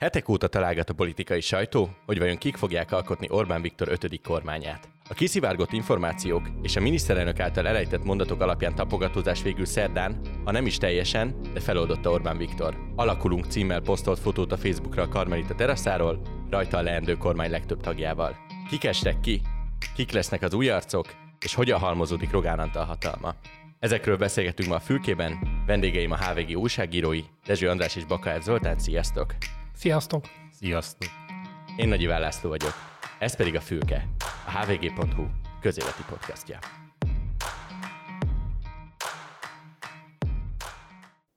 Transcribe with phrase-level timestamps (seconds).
[0.00, 4.88] Hetek óta találgat a politikai sajtó, hogy vajon kik fogják alkotni Orbán Viktor ötödik kormányát.
[5.08, 10.66] A kiszivárgott információk és a miniszterelnök által elejtett mondatok alapján tapogatózás végül szerdán, ha nem
[10.66, 12.76] is teljesen, de feloldotta Orbán Viktor.
[12.96, 16.20] Alakulunk címmel posztolt fotót a Facebookra a Karmelita teraszáról,
[16.50, 18.36] rajta a leendő kormány legtöbb tagjával.
[18.68, 19.40] Kik estek ki?
[19.94, 21.06] Kik lesznek az új arcok?
[21.40, 23.34] És hogyan halmozódik Rogán Antal hatalma?
[23.78, 29.34] Ezekről beszélgetünk ma a fülkében, vendégeim a HVG újságírói, Dezső András és Bakaev Zoltán, sziasztok!
[29.80, 30.24] Sziasztok!
[30.52, 31.10] Sziasztok!
[31.76, 32.72] Én Nagy Iván László vagyok,
[33.18, 34.08] ez pedig a Fülke,
[34.46, 35.26] a hvg.hu
[35.60, 36.58] közéleti podcastja.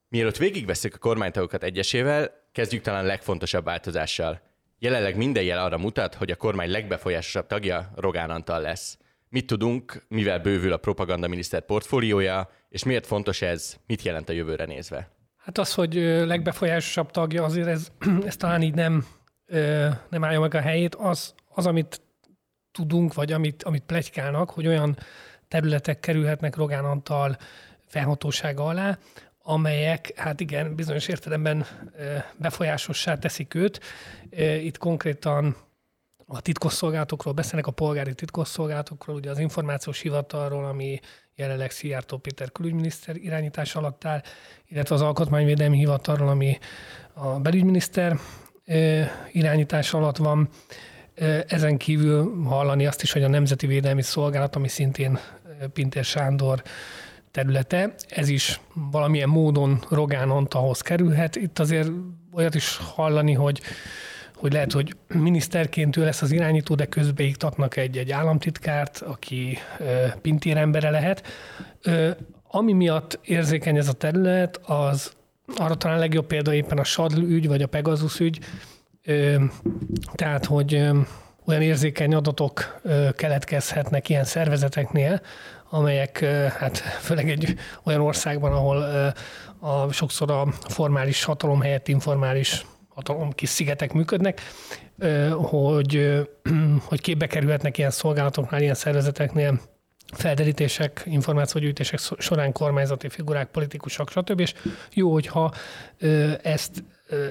[0.10, 4.42] Mielőtt végigveszük a kormánytagokat egyesével, kezdjük talán legfontosabb változással.
[4.80, 8.98] Jelenleg minden jel arra mutat, hogy a kormány legbefolyásosabb tagja Rogán Antal lesz.
[9.30, 14.66] Mit tudunk, mivel bővül a propagandaminiszter portfóliója, és miért fontos ez, mit jelent a jövőre
[14.66, 15.23] nézve?
[15.46, 15.94] Hát az, hogy
[16.26, 17.88] legbefolyásosabb tagja, azért ez,
[18.26, 19.06] ez talán így nem,
[20.10, 20.96] nem állja meg a helyét.
[20.96, 22.02] Az, az amit
[22.72, 24.98] tudunk, vagy amit, amit plegykálnak, hogy olyan
[25.48, 27.38] területek kerülhetnek Rogán Antal
[27.86, 28.98] felhatósága alá,
[29.42, 31.66] amelyek, hát igen, bizonyos értelemben
[32.38, 33.80] befolyásossá teszik őt.
[34.62, 35.56] Itt konkrétan
[36.34, 41.00] a titkosszolgálatokról beszélnek, a polgári titkosszolgálatokról, ugye az információs hivatalról, ami
[41.36, 44.22] jelenleg Szijjártó Péter külügyminiszter irányítás alatt áll,
[44.68, 46.58] illetve az alkotmányvédelmi hivatalról, ami
[47.14, 48.20] a belügyminiszter
[49.32, 50.50] irányítás alatt van.
[51.48, 55.20] Ezen kívül hallani azt is, hogy a Nemzeti Védelmi Szolgálat, ami szintén
[55.74, 56.64] Pintér Sándor
[57.32, 61.36] területe, ez is valamilyen módon Rogán Antalhoz kerülhet.
[61.36, 61.90] Itt azért
[62.32, 63.62] olyat is hallani, hogy
[64.36, 69.58] hogy lehet, hogy miniszterként ő lesz az irányító, de közben iktatnak egy, egy államtitkárt, aki
[70.22, 71.24] pintér embere lehet.
[72.48, 75.12] Ami miatt érzékeny ez a terület, az
[75.56, 78.40] arra talán legjobb példa éppen a Sadl ügy, vagy a Pegasus ügy,
[80.14, 80.74] tehát, hogy
[81.46, 82.82] olyan érzékeny adatok
[83.16, 85.22] keletkezhetnek ilyen szervezeteknél,
[85.70, 86.20] amelyek
[86.58, 88.78] hát főleg egy olyan országban, ahol
[89.60, 94.42] a, sokszor a formális hatalom helyett informális hatalom kis szigetek működnek,
[95.32, 96.22] hogy,
[96.90, 99.62] hogy képbe kerülhetnek ilyen szolgálatoknál, ilyen szervezeteknél
[100.14, 104.40] felderítések, információgyűjtések során kormányzati figurák, politikusok, stb.
[104.40, 104.54] És
[104.94, 105.54] jó, hogyha
[106.42, 106.84] ezt,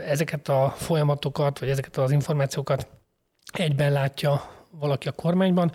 [0.06, 2.88] ezeket a folyamatokat, vagy ezeket az információkat
[3.52, 5.72] egyben látja valaki a kormányban.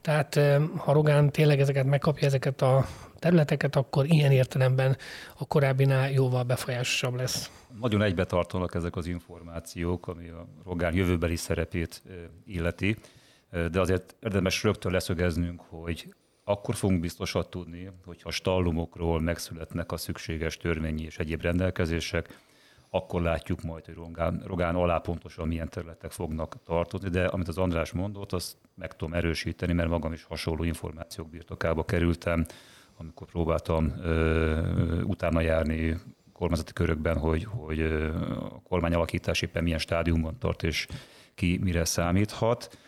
[0.00, 0.40] Tehát
[0.76, 2.86] ha Rogán tényleg ezeket megkapja, ezeket a
[3.22, 4.96] területeket, akkor ilyen értelemben
[5.38, 7.50] a korábbinál jóval befolyásosabb lesz.
[7.80, 12.02] Nagyon egybetartanak ezek az információk, ami a Rogán jövőbeli szerepét
[12.46, 12.96] illeti,
[13.70, 20.56] de azért érdemes rögtön leszögeznünk, hogy akkor fogunk biztosat tudni, hogyha stallumokról megszületnek a szükséges
[20.56, 22.38] törvényi és egyéb rendelkezések,
[22.90, 27.58] akkor látjuk majd, hogy Rogán, Rogán alá pontosan milyen területek fognak tartozni, de amit az
[27.58, 32.46] András mondott, azt meg tudom erősíteni, mert magam is hasonló információk birtokába kerültem,
[33.02, 35.96] amikor próbáltam ö, utána járni
[36.32, 37.80] kormányzati körökben, hogy, hogy
[38.40, 40.86] a kormány alakítás éppen milyen stádiumban tart, és
[41.34, 42.78] ki mire számíthat.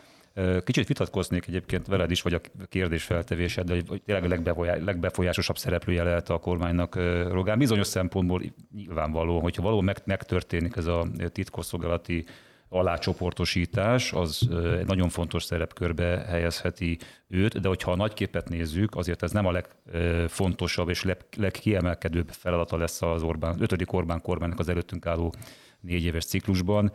[0.65, 6.03] Kicsit vitatkoznék egyébként veled is, vagy a kérdés feltevésed, de hogy tényleg a legbefolyásosabb szereplője
[6.03, 6.95] lehet a kormánynak
[7.31, 7.59] Rogán.
[7.59, 8.43] Bizonyos szempontból
[8.75, 12.25] nyilvánvaló, hogyha való megtörténik ez a titkosszolgálati
[12.69, 14.49] alácsoportosítás, az
[14.79, 16.99] egy nagyon fontos szerepkörbe helyezheti
[17.29, 21.05] őt, de hogyha a nagy képet nézzük, azért ez nem a legfontosabb és
[21.37, 25.35] legkiemelkedőbb feladata lesz az Orbán, ötödik Orbán kormánynak az előttünk álló
[25.81, 26.93] négy éves ciklusban.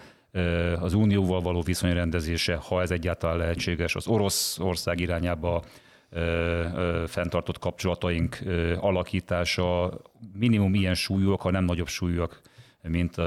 [0.79, 5.63] Az unióval való viszonyrendezése, ha ez egyáltalán lehetséges, az orosz ország irányába
[7.07, 8.39] fenntartott kapcsolataink
[8.79, 9.99] alakítása
[10.33, 12.41] minimum ilyen súlyúak, ha nem nagyobb súlyúak
[12.87, 13.17] mint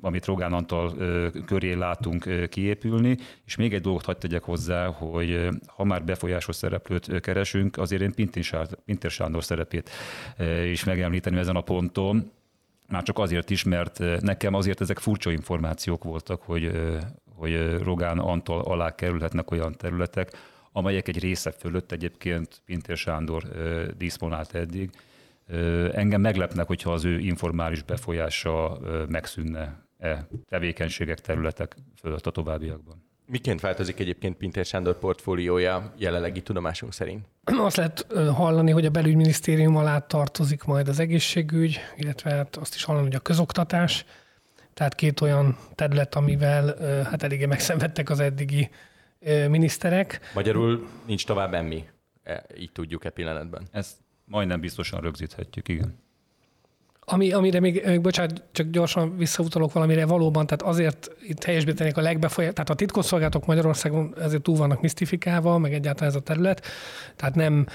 [0.00, 0.94] amit Rogán Antal
[1.46, 3.16] köré látunk kiépülni.
[3.44, 8.14] És még egy dolgot hagyd tegyek hozzá, hogy ha már befolyásos szereplőt keresünk, azért én
[8.84, 9.90] Pintér Sándor szerepét
[10.70, 12.32] is megemlíteni ezen a ponton,
[12.88, 16.70] már csak azért is, mert nekem azért ezek furcsa információk voltak, hogy,
[17.36, 20.30] hogy Rogán Antal alá kerülhetnek olyan területek,
[20.72, 23.42] amelyek egy része fölött egyébként Pintér Sándor
[23.96, 24.90] diszponált eddig,
[25.92, 33.02] Engem meglepnek, hogyha az ő informális befolyása megszűnne e tevékenységek, területek fölött a továbbiakban.
[33.26, 37.26] Miként változik egyébként Pintér Sándor portfóliója jelenlegi tudomásunk szerint?
[37.44, 42.84] Azt lehet hallani, hogy a belügyminisztérium alá tartozik majd az egészségügy, illetve hát azt is
[42.84, 44.04] hallani, hogy a közoktatás.
[44.74, 48.70] Tehát két olyan terület, amivel hát eléggé megszenvedtek az eddigi
[49.48, 50.20] miniszterek.
[50.34, 51.84] Magyarul nincs tovább emmi,
[52.22, 53.62] e, így tudjuk e pillanatban.
[53.70, 56.02] Ezt Majdnem biztosan rögzíthetjük, igen.
[57.06, 62.00] Ami, amire még, még, bocsánat, csak gyorsan visszautalok valamire, valóban, tehát azért itt helyesbítenék a
[62.00, 66.66] legbefolyás, tehát a titkosszolgálatok Magyarországon ezért túl vannak misztifikálva, meg egyáltalán ez a terület,
[67.16, 67.66] tehát nem,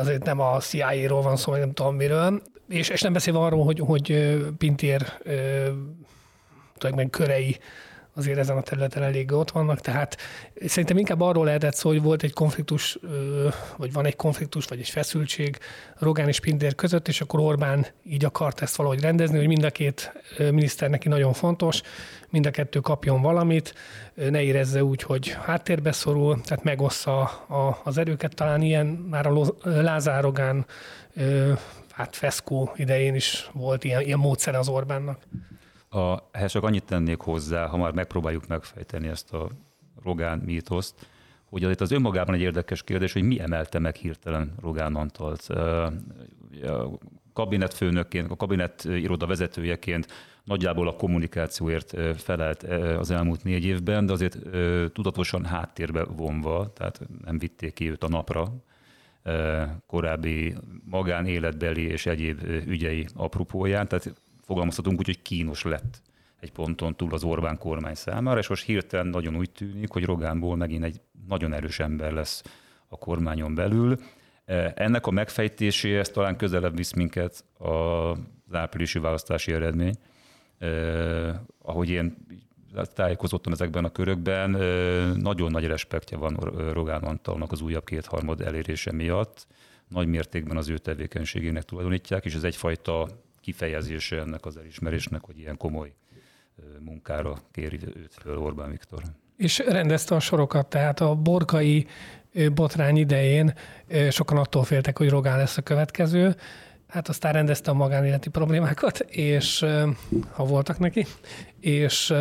[0.00, 3.64] azért nem a CIA-ról van szó, meg nem tudom miről, és, és nem beszélve arról,
[3.64, 5.12] hogy, hogy Pintér
[6.78, 7.58] tulajdonképpen körei
[8.14, 10.16] azért ezen a területen elég ott vannak, tehát
[10.66, 12.98] szerintem inkább arról lehetett szó, hogy volt egy konfliktus,
[13.76, 15.58] vagy van egy konfliktus, vagy egy feszültség
[15.98, 19.70] Rogán és Pintér között, és akkor Orbán így akart ezt valahogy rendezni, hogy mind a
[19.70, 21.80] két miniszter neki nagyon fontos,
[22.30, 23.74] mind a kettő kapjon valamit,
[24.14, 28.34] ne érezze úgy, hogy háttérbe szorul, tehát megossza a, az erőket.
[28.34, 30.66] Talán ilyen már a Lázár Rogán
[31.90, 35.18] hát Feszkó idején is volt ilyen, ilyen módszer az Orbánnak.
[35.94, 39.48] A, ehhez csak annyit tennék hozzá, ha már megpróbáljuk megfejteni ezt a
[40.02, 41.06] Rogán mítoszt,
[41.44, 45.40] hogy azért az önmagában egy érdekes kérdés, hogy mi emelte meg hirtelen Rogán Antalt.
[45.40, 45.92] A
[47.32, 50.06] kabinetfőnökként, a kabinet iroda vezetőjeként
[50.44, 52.62] nagyjából a kommunikációért felelt
[52.98, 54.38] az elmúlt négy évben, de azért
[54.92, 58.52] tudatosan háttérbe vonva, tehát nem vitték ki őt a napra,
[59.86, 60.54] korábbi
[60.84, 64.14] magánéletbeli és egyéb ügyei apropóján, tehát
[64.44, 66.02] fogalmazhatunk úgy, hogy kínos lett
[66.44, 70.56] egy ponton túl az Orbán kormány számára, és most hirtelen nagyon úgy tűnik, hogy Rogánból
[70.56, 72.42] megint egy nagyon erős ember lesz
[72.88, 73.98] a kormányon belül.
[74.74, 78.18] Ennek a megfejtéséhez talán közelebb visz minket az
[78.52, 79.94] áprilisi választási eredmény.
[80.58, 82.16] Eh, ahogy én
[82.94, 84.50] tájékozottam ezekben a körökben,
[85.16, 86.34] nagyon nagy respektje van
[86.72, 89.46] Rogán Antalnak az újabb kétharmad elérése miatt.
[89.88, 93.08] Nagy mértékben az ő tevékenységének tulajdonítják, és ez egyfajta
[93.44, 95.94] kifejezése ennek az elismerésnek, hogy ilyen komoly
[96.78, 99.02] munkára kéri őt föl Orbán Viktor.
[99.36, 101.86] És rendezte a sorokat, tehát a borkai
[102.54, 103.54] botrány idején
[104.10, 106.36] sokan attól féltek, hogy Rogán lesz a következő,
[106.86, 109.66] hát aztán rendezte a magánéleti problémákat, és
[110.30, 111.06] ha voltak neki,
[111.60, 112.14] és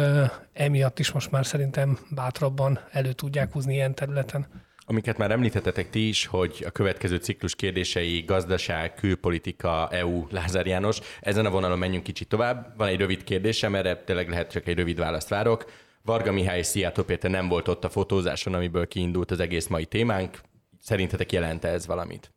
[0.54, 4.48] emiatt is most már szerintem bátrabban elő tudják húzni ilyen területen.
[4.86, 11.00] Amiket már említettetek ti is, hogy a következő ciklus kérdései gazdaság, külpolitika, EU, Lázár János.
[11.22, 12.74] Ezen a vonalon menjünk kicsit tovább.
[12.78, 15.66] Van egy rövid kérdésem, erre tényleg lehet csak egy rövid választ várok.
[16.02, 19.86] Varga Mihály és Szijjártó Péter nem volt ott a fotózáson, amiből kiindult az egész mai
[19.86, 20.42] témánk.
[20.80, 22.32] Szerintetek jelente ez valamit?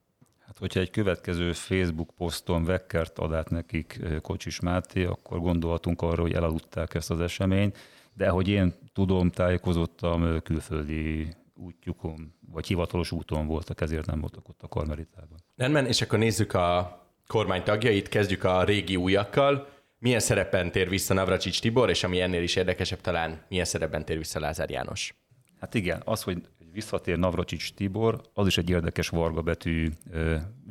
[0.47, 6.23] Hát, hogyha egy következő Facebook poszton Vekkert ad át nekik Kocsis Máté, akkor gondolhatunk arra,
[6.23, 7.79] hogy elaludták ezt az eseményt,
[8.15, 14.63] de hogy én tudom, tájékozottam, külföldi útjukon, vagy hivatalos úton voltak, ezért nem voltak ott
[14.63, 15.39] a Karmelitában.
[15.57, 19.69] Rendben, és akkor nézzük a kormány tagjait, kezdjük a régi újakkal.
[19.99, 24.17] Milyen szerepen tér vissza Navracsics Tibor, és ami ennél is érdekesebb talán, milyen szerepben tér
[24.17, 25.15] vissza Lázár János?
[25.61, 29.91] Hát igen, az, hogy visszatér Navracsics Tibor, az is egy érdekes varga betű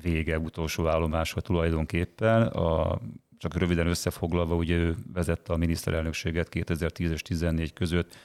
[0.01, 2.41] vége, utolsó állomása tulajdonképpen.
[2.47, 2.99] A,
[3.37, 8.15] csak röviden összefoglalva, ugye ő vezette a miniszterelnökséget 2010 és 2014 között,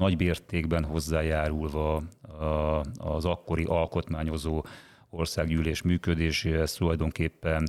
[0.00, 2.02] nagy mértékben hozzájárulva
[2.98, 4.64] az akkori alkotmányozó
[5.10, 7.68] országgyűlés működéséhez tulajdonképpen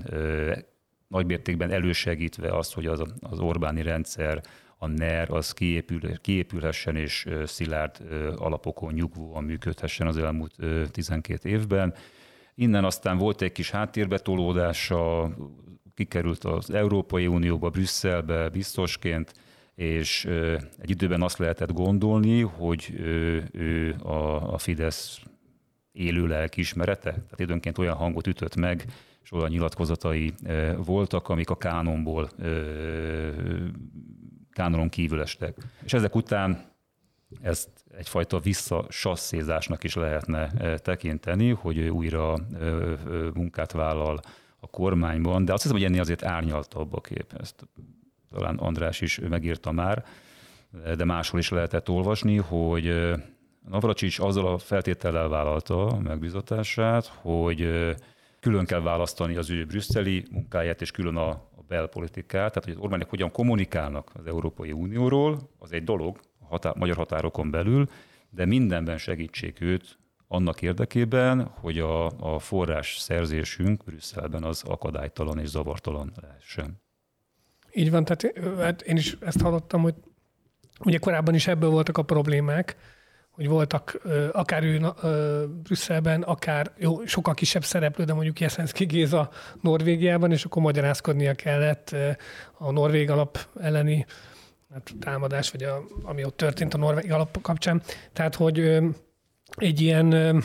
[1.07, 4.42] nagy mértékben elősegítve azt, hogy az, az Orbáni rendszer,
[4.78, 7.98] a NER, az kiépül, kiépülhessen és szilárd
[8.36, 10.56] alapokon nyugvóan működhessen az elmúlt
[10.92, 11.94] 12 évben.
[12.56, 15.30] Innen aztán volt egy kis háttérbetolódása,
[15.95, 19.34] kikerült az Európai Unióba, Brüsszelbe biztosként,
[19.75, 20.25] és
[20.77, 22.93] egy időben azt lehetett gondolni, hogy
[23.51, 23.96] ő
[24.43, 25.22] a Fidesz
[25.91, 28.86] élő lelkiismerete, tehát időnként olyan hangot ütött meg,
[29.24, 30.34] és olyan nyilatkozatai
[30.77, 32.29] voltak, amik a kánonból,
[34.51, 35.57] kánonon kívül estek.
[35.84, 36.69] És ezek után
[37.41, 42.36] ezt egyfajta visszasasszézásnak is lehetne tekinteni, hogy ő újra
[43.34, 44.19] munkát vállal
[44.60, 47.34] a kormányban, de azt hiszem, hogy ennél azért árnyaltabb a kép.
[47.39, 47.67] Ezt
[48.31, 50.05] talán András is megírta már,
[50.97, 53.13] de máshol is lehetett olvasni, hogy
[53.69, 57.69] Navracsics azzal a feltétellel vállalta megbizatását, hogy
[58.39, 62.79] külön kell választani az ő brüsszeli munkáját és külön a, a belpolitikát, tehát hogy az
[62.79, 67.85] Orbánik hogyan kommunikálnak az Európai Unióról, az egy dolog a határ, magyar határokon belül,
[68.29, 69.97] de mindenben segítsék őt
[70.27, 76.81] annak érdekében, hogy a, a forrás szerzésünk Brüsszelben az akadálytalan és zavartalan lehessen.
[77.74, 79.96] Így van, tehát hát én is ezt hallottam, hogy
[80.80, 82.75] ugye korábban is ebből voltak a problémák,
[83.30, 84.01] hogy voltak
[84.32, 84.82] akár ő
[85.63, 89.30] Brüsszelben, akár jó, sokkal kisebb szereplő, de mondjuk Jeszenszki Géza
[89.62, 91.96] Norvégiában, és akkor magyarázkodnia kellett
[92.58, 94.06] a norvég alap elleni
[94.74, 97.82] hát, támadás, vagy a, ami ott történt a norvég alap kapcsán.
[98.13, 98.80] Tehát, hogy
[99.56, 100.42] egy ilyen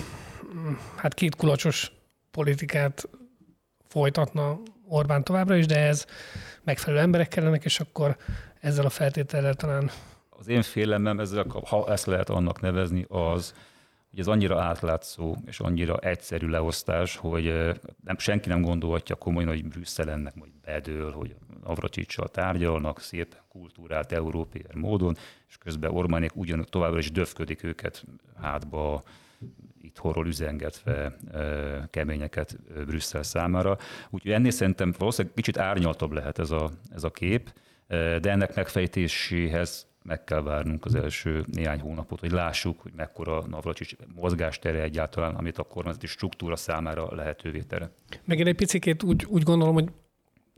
[0.97, 1.93] hát két kulacsos
[2.31, 3.09] politikát
[3.89, 6.07] folytatna Orbán továbbra is, de ez
[6.65, 8.17] megfelelő emberek kellenek, és akkor
[8.61, 9.91] ezzel a feltétellel talán...
[10.31, 13.55] Az én félelmem, ezzel, ha ezt lehet annak nevezni, az,
[14.11, 17.45] hogy ez annyira átlátszó és annyira egyszerű leosztás, hogy
[18.05, 24.13] nem, senki nem gondolhatja komolyan, hogy Brüsszel ennek majd bedől, hogy Avracsicsal tárgyalnak szép kultúrát
[24.13, 25.17] európai módon,
[25.49, 28.05] és közben Orbánék ugyan továbbra is döfködik őket
[28.41, 29.03] hátba
[29.83, 31.17] itthonról üzengetve
[31.91, 33.79] keményeket Brüsszel számára.
[34.11, 37.53] Úgyhogy ennél szerintem valószínűleg kicsit árnyaltabb lehet ez a, ez a kép,
[38.21, 43.95] de ennek megfejtéséhez meg kell várnunk az első néhány hónapot, hogy lássuk, hogy mekkora Navracsics
[44.15, 47.91] mozgástere egyáltalán, amit a kormányzati struktúra számára lehetővé tere.
[48.25, 49.89] Meg én egy picit úgy, úgy gondolom, hogy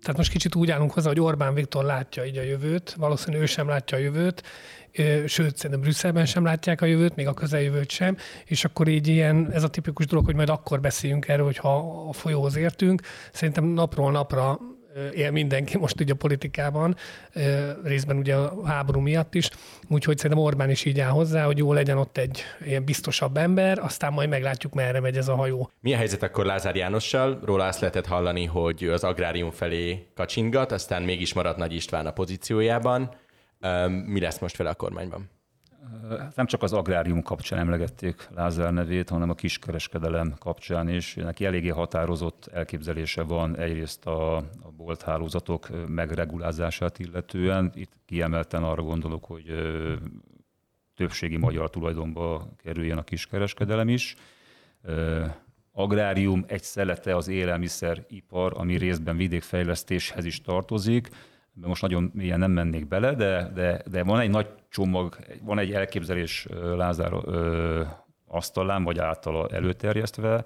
[0.02, 3.46] tehát most kicsit úgy állunk hozzá, hogy Orbán Viktor látja így a jövőt, valószínűleg ő
[3.46, 4.42] sem látja a jövőt,
[5.26, 9.50] sőt, szerintem Brüsszelben sem látják a jövőt, még a közeljövőt sem, és akkor így ilyen,
[9.52, 13.02] ez a tipikus dolog, hogy majd akkor beszéljünk erről, hogyha a folyóhoz értünk.
[13.32, 14.58] Szerintem napról napra
[15.14, 16.96] él mindenki most ugye a politikában,
[17.84, 19.50] részben ugye a háború miatt is,
[19.88, 23.78] úgyhogy szerintem Orbán is így áll hozzá, hogy jó legyen ott egy ilyen biztosabb ember,
[23.78, 25.70] aztán majd meglátjuk, merre megy ez a hajó.
[25.80, 27.40] Mi a helyzet akkor Lázár Jánossal?
[27.44, 32.12] Róla azt lehetett hallani, hogy az agrárium felé kacsingat, aztán mégis maradt Nagy István a
[32.12, 33.10] pozíciójában.
[34.06, 35.30] Mi lesz most vele a kormányban?
[36.18, 41.14] Hát nem csak az agrárium kapcsán emlegették Lázár nevét, hanem a kiskereskedelem kapcsán is.
[41.14, 47.72] Neki eléggé határozott elképzelése van egyrészt a, a bolthálózatok megregulázását illetően.
[47.74, 49.44] Itt kiemelten arra gondolok, hogy
[50.94, 54.16] többségi magyar tulajdonba kerüljön a kiskereskedelem is.
[55.72, 61.08] Agrárium egy szelete az élelmiszeripar, ami részben vidékfejlesztéshez is tartozik
[61.60, 65.72] most nagyon mélyen nem mennék bele, de, de, de van egy nagy csomag, van egy
[65.72, 66.46] elképzelés
[66.76, 67.82] Lázár ö,
[68.26, 70.44] asztalán, vagy általa előterjesztve,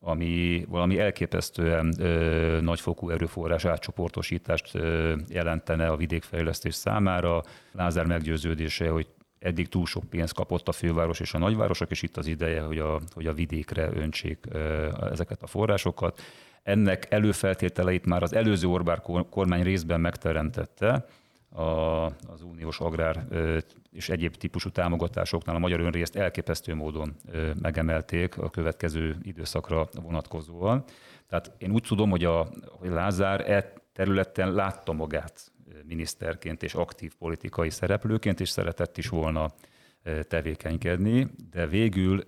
[0.00, 7.42] ami valami elképesztően ö, nagyfokú erőforrás átcsoportosítást ö, jelentene a vidékfejlesztés számára.
[7.72, 9.06] Lázár meggyőződése, hogy
[9.38, 12.78] eddig túl sok pénzt kapott a főváros és a nagyvárosok, és itt az ideje, hogy
[12.78, 16.20] a, hogy a vidékre öntsék ö, ezeket a forrásokat.
[16.62, 21.06] Ennek előfeltételeit már az előző Orbán kormány részben megteremtette,
[21.54, 23.26] a, az uniós agrár
[23.90, 27.16] és egyéb típusú támogatásoknál a magyar önrészt elképesztő módon
[27.60, 30.84] megemelték a következő időszakra vonatkozóan.
[31.26, 35.52] Tehát én úgy tudom, hogy, a, hogy Lázár e területen látta magát
[35.86, 39.52] miniszterként és aktív politikai szereplőként, és szeretett is volna
[40.28, 42.24] tevékenykedni, de végül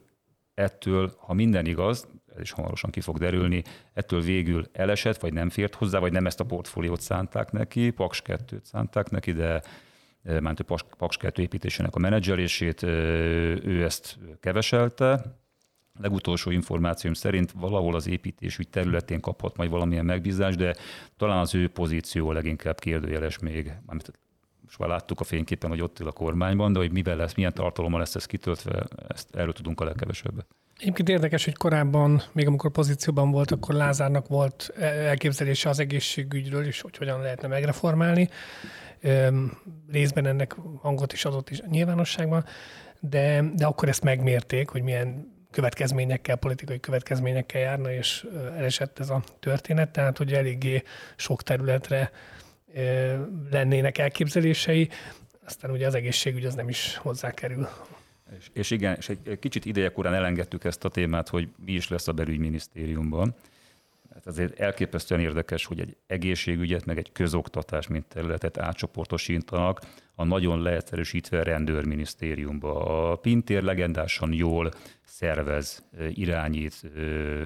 [0.55, 3.63] ettől, ha minden igaz, ez is hamarosan ki fog derülni,
[3.93, 8.23] ettől végül elesett, vagy nem fért hozzá, vagy nem ezt a portfóliót szánták neki, Paks
[8.27, 9.63] 2-t szánták neki, de
[10.23, 15.39] ment a Paks 2 építésének a menedzselését, ő ezt keveselte.
[16.01, 20.75] Legutolsó információm szerint valahol az építésügy területén kaphat majd valamilyen megbízást, de
[21.17, 23.73] talán az ő pozíció leginkább kérdőjeles még.
[24.63, 27.55] Most már láttuk a fényképen, hogy ott ül a kormányban, de hogy mivel lesz, milyen
[27.55, 30.47] tartalommal lesz ez kitöltve, ezt erről tudunk a legkevesebbet.
[30.79, 36.81] Egyébként érdekes, hogy korábban, még amikor pozícióban volt, akkor Lázárnak volt elképzelése az egészségügyről is,
[36.81, 38.29] hogy hogyan lehetne megreformálni.
[39.91, 42.45] Részben ennek hangot is adott is a nyilvánosságban,
[43.01, 48.27] de, de akkor ezt megmérték, hogy milyen következményekkel, politikai következményekkel járna, és
[48.57, 50.83] elesett ez a történet, tehát hogy eléggé
[51.17, 52.11] sok területre
[53.51, 54.89] lennének elképzelései,
[55.47, 57.69] aztán ugye az egészségügy az nem is hozzákerül
[58.39, 62.09] és, és igen, és egy kicsit idejekorán elengedtük ezt a témát, hogy mi is lesz
[62.09, 63.35] a belügyminisztériumban.
[64.15, 69.81] Hát azért elképesztően érdekes, hogy egy egészségügyet, meg egy közoktatás, mint területet átcsoportosítanak
[70.15, 73.11] a nagyon leegyszerűsítve rendőrminisztériumba.
[73.11, 74.71] A Pintér legendásan jól
[75.05, 76.91] szervez, irányít,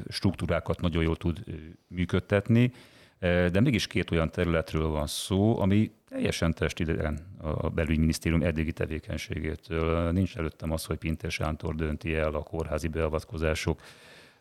[0.08, 1.44] struktúrákat nagyon jól tud
[1.86, 2.72] működtetni,
[3.20, 10.12] de mégis két olyan területről van szó, ami teljesen testidegen a belügyminisztérium eddigi tevékenységétől.
[10.12, 13.80] Nincs előttem az, hogy Pintér Sántor dönti el a kórházi beavatkozások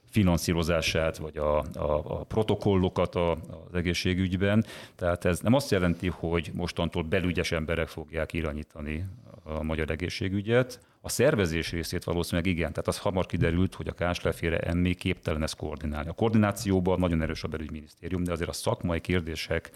[0.10, 4.66] finanszírozását, vagy a, a, a protokollokat a, az egészségügyben.
[4.96, 9.06] Tehát ez nem azt jelenti, hogy mostantól belügyes emberek fogják irányítani
[9.44, 10.80] a magyar egészségügyet.
[11.02, 15.56] A szervezés részét valószínűleg igen, tehát az hamar kiderült, hogy a Káslefére emmi képtelen ezt
[15.56, 16.10] koordinálni.
[16.10, 19.72] A koordinációban nagyon erős a belügyminisztérium, de azért a szakmai kérdések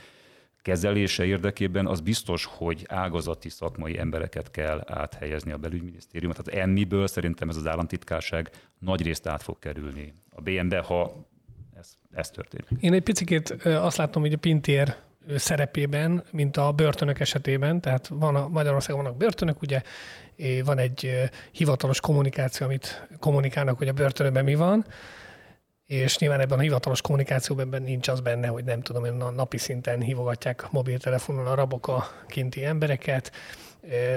[0.62, 6.44] kezelése érdekében az biztos, hogy ágazati szakmai embereket kell áthelyezni a belügyminisztériumot.
[6.44, 11.28] Tehát emmiből szerintem ez az államtitkárság nagy részt át fog kerülni a BM-be, ha
[11.78, 12.68] ez, ez történik.
[12.80, 14.96] Én egy picit azt látom, hogy a Pintér
[15.36, 19.82] szerepében, mint a börtönök esetében, tehát van a, Magyarországon vannak börtönök, ugye
[20.64, 24.86] van egy hivatalos kommunikáció, amit kommunikálnak, hogy a börtönökben mi van,
[25.86, 29.30] és nyilván ebben a hivatalos kommunikációban ebben nincs az benne, hogy nem tudom, hogy a
[29.30, 33.32] napi szinten hívogatják mobiltelefonon a rabok a kinti embereket,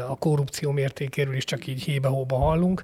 [0.09, 2.83] a korrupció mértékéről is csak így hébe-hóba hallunk.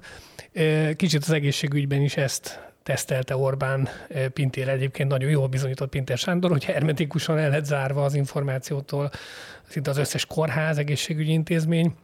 [0.95, 3.89] Kicsit az egészségügyben is ezt tesztelte Orbán
[4.33, 9.11] Pintér egyébként nagyon jól bizonyított Pintér Sándor, hogy hermetikusan el lett zárva az információtól
[9.67, 11.95] szinte az összes kórház, egészségügyi intézmény,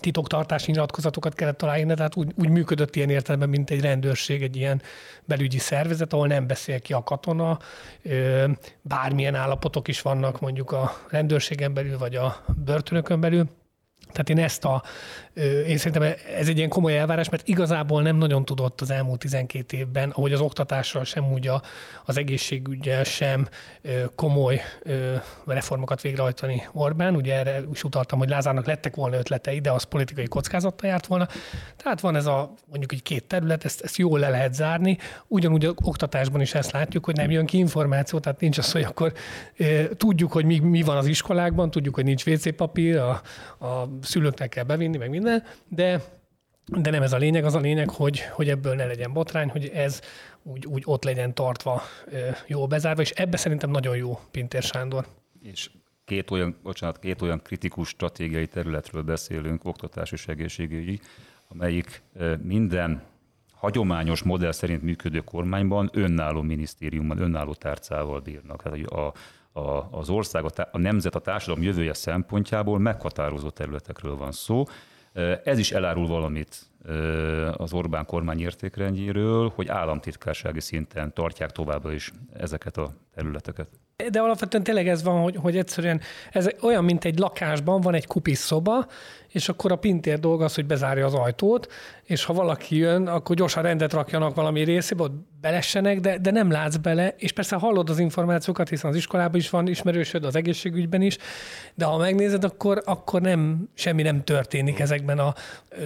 [0.00, 4.82] titoktartási nyilatkozatokat kellett találni, tehát úgy, úgy működött ilyen értelemben, mint egy rendőrség, egy ilyen
[5.24, 7.58] belügyi szervezet, ahol nem beszél ki a katona,
[8.82, 13.48] bármilyen állapotok is vannak mondjuk a rendőrségen belül, vagy a börtönökön belül.
[14.16, 14.82] Tehát én ezt a,
[15.66, 19.76] én szerintem ez egy ilyen komoly elvárás, mert igazából nem nagyon tudott az elmúlt 12
[19.76, 21.62] évben, ahogy az oktatással sem úgy a,
[22.04, 23.48] az egészségügyel sem
[24.14, 24.60] komoly
[25.46, 27.14] reformokat végrehajtani Orbán.
[27.14, 31.28] Ugye erre is utaltam, hogy Lázárnak lettek volna ötletei, de az politikai kockázattal járt volna.
[31.76, 34.98] Tehát van ez a mondjuk egy két terület, ezt, ezt jól le lehet zárni.
[35.26, 38.82] Ugyanúgy a oktatásban is ezt látjuk, hogy nem jön ki információ, tehát nincs az, hogy
[38.82, 39.12] akkor
[39.96, 43.20] tudjuk, hogy mi, mi van az iskolákban, tudjuk, hogy nincs WC papír, a,
[43.58, 46.00] a szülőknek kell bevinni, meg minden, de
[46.68, 49.68] de nem ez a lényeg, az a lényeg, hogy, hogy ebből ne legyen botrány, hogy
[49.68, 50.00] ez
[50.42, 51.82] úgy, úgy ott legyen tartva
[52.46, 55.06] jó bezárva, és ebbe szerintem nagyon jó Pintér Sándor.
[55.42, 55.70] És
[56.04, 61.00] két olyan, bocsánat, két olyan kritikus stratégiai területről beszélünk, oktatás és egészségügyi,
[61.48, 62.02] amelyik
[62.42, 63.02] minden
[63.54, 68.62] hagyományos modell szerint működő kormányban önálló minisztériumban, önálló tárcával bírnak.
[68.62, 69.12] Hát a,
[69.56, 74.64] a, az ország, a, a nemzet, a társadalom jövője szempontjából meghatározó területekről van szó.
[75.44, 76.66] Ez is elárul valamit
[77.56, 83.68] az Orbán kormány értékrendjéről, hogy államtitkársági szinten tartják továbbra is ezeket a területeket.
[84.10, 86.00] De alapvetően tényleg ez van, hogy, hogy egyszerűen
[86.32, 88.86] ez olyan, mint egy lakásban van egy kupis szoba,
[89.36, 91.72] és akkor a pintér dolga az, hogy bezárja az ajtót,
[92.04, 96.50] és ha valaki jön, akkor gyorsan rendet rakjanak valami részébe, ott belessenek, de, de nem
[96.50, 101.02] látsz bele, és persze hallod az információkat, hiszen az iskolában is van ismerősöd, az egészségügyben
[101.02, 101.16] is,
[101.74, 105.34] de ha megnézed, akkor, akkor nem, semmi nem történik ezekben a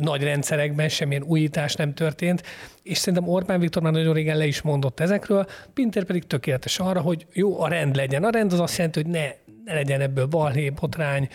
[0.01, 2.43] nagy rendszerekben, semmilyen újítás nem történt,
[2.83, 7.01] és szerintem Orbán Viktor már nagyon régen le is mondott ezekről, Pinter pedig tökéletes arra,
[7.01, 8.25] hogy jó, a rend legyen.
[8.25, 9.27] A rend az azt jelenti, hogy ne,
[9.65, 11.29] ne legyen ebből balhé, botrány,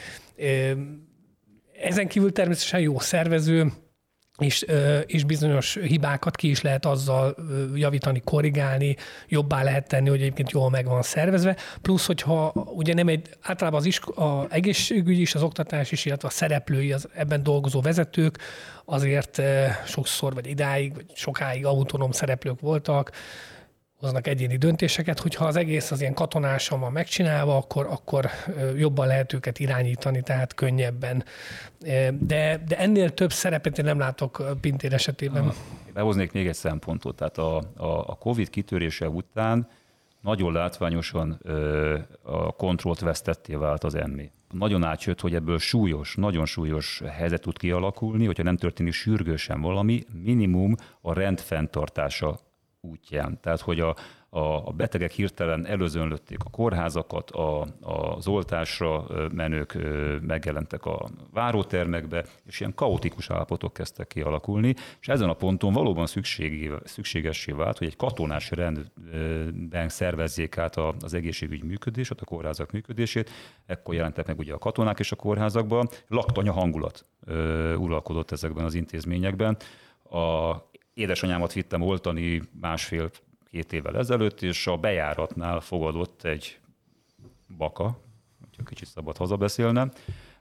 [1.86, 3.71] ezen kívül természetesen jó szervező,
[4.38, 4.65] és,
[5.06, 7.36] és bizonyos hibákat ki is lehet azzal
[7.76, 8.95] javítani, korrigálni,
[9.28, 11.56] jobbá lehet tenni, hogy egyébként jól meg van szervezve.
[11.82, 16.28] Plusz, hogyha ugye nem egy, általában az isko, a egészségügy is, az oktatás is, illetve
[16.28, 18.39] a szereplői, az ebben dolgozó vezetők
[18.86, 19.41] azért
[19.86, 23.12] sokszor, vagy idáig, vagy sokáig autonóm szereplők voltak,
[24.06, 28.30] hoznak egyéni döntéseket, hogyha az egész az ilyen katonásan van megcsinálva, akkor, akkor
[28.78, 31.24] jobban lehet őket irányítani, tehát könnyebben.
[32.20, 35.52] De, de ennél több szerepet én nem látok Pintér esetében.
[35.94, 37.15] Behoznék még egy szempontot.
[37.15, 39.68] Tehát a, a, a COVID kitörése után
[40.22, 44.32] nagyon látványosan ö, a kontrollt vesztetté vált az emmi.
[44.52, 50.04] Nagyon átjött, hogy ebből súlyos, nagyon súlyos helyzet tud kialakulni, hogyha nem történik sürgősen valami,
[50.24, 52.39] minimum a rend fenntartása
[52.89, 53.39] útján.
[53.41, 53.95] Tehát, hogy a,
[54.36, 59.78] a, a betegek hirtelen előzönlötték a kórházakat, a, az oltásra menők
[60.21, 66.06] megjelentek a várótermekbe, és ilyen kaotikus állapotok kezdtek kialakulni, és ezen a ponton valóban
[66.84, 73.30] szükségessé vált, hogy egy katonás rendben szervezzék át az egészségügy működését, a kórházak működését,
[73.65, 77.06] ekkor jelentek meg ugye a katonák és a kórházakban, laktanya hangulat
[77.78, 79.58] uralkodott ezekben az intézményekben.
[80.10, 80.56] A
[80.95, 86.60] édesanyámat vittem oltani másfél-két évvel ezelőtt, és a bejáratnál fogadott egy
[87.58, 87.99] baka,
[88.39, 89.91] hogyha kicsit szabad hazabeszélnem,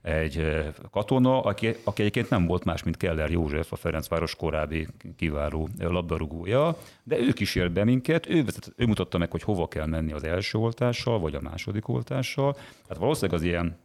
[0.02, 4.86] egy katona, aki, aki egyébként nem volt más, mint Keller József, a Ferencváros korábbi
[5.16, 8.44] kiváló labdarúgója, de ő kísért be minket, ő,
[8.76, 12.56] ő mutatta meg, hogy hova kell menni az első oltással, vagy a második oltással.
[12.88, 13.76] Hát valószínűleg az ilyen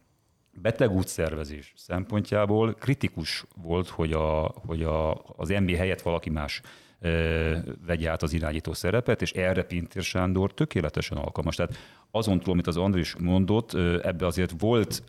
[0.50, 6.60] betegútszervezés szempontjából kritikus volt, hogy, a, hogy a, az MB helyett valaki más
[7.86, 11.56] vegye át az irányító szerepet, és erre Pintér Sándor tökéletesen alkalmas.
[11.56, 11.76] Tehát
[12.10, 15.02] azon túl, amit az Andris mondott, ebbe azért volt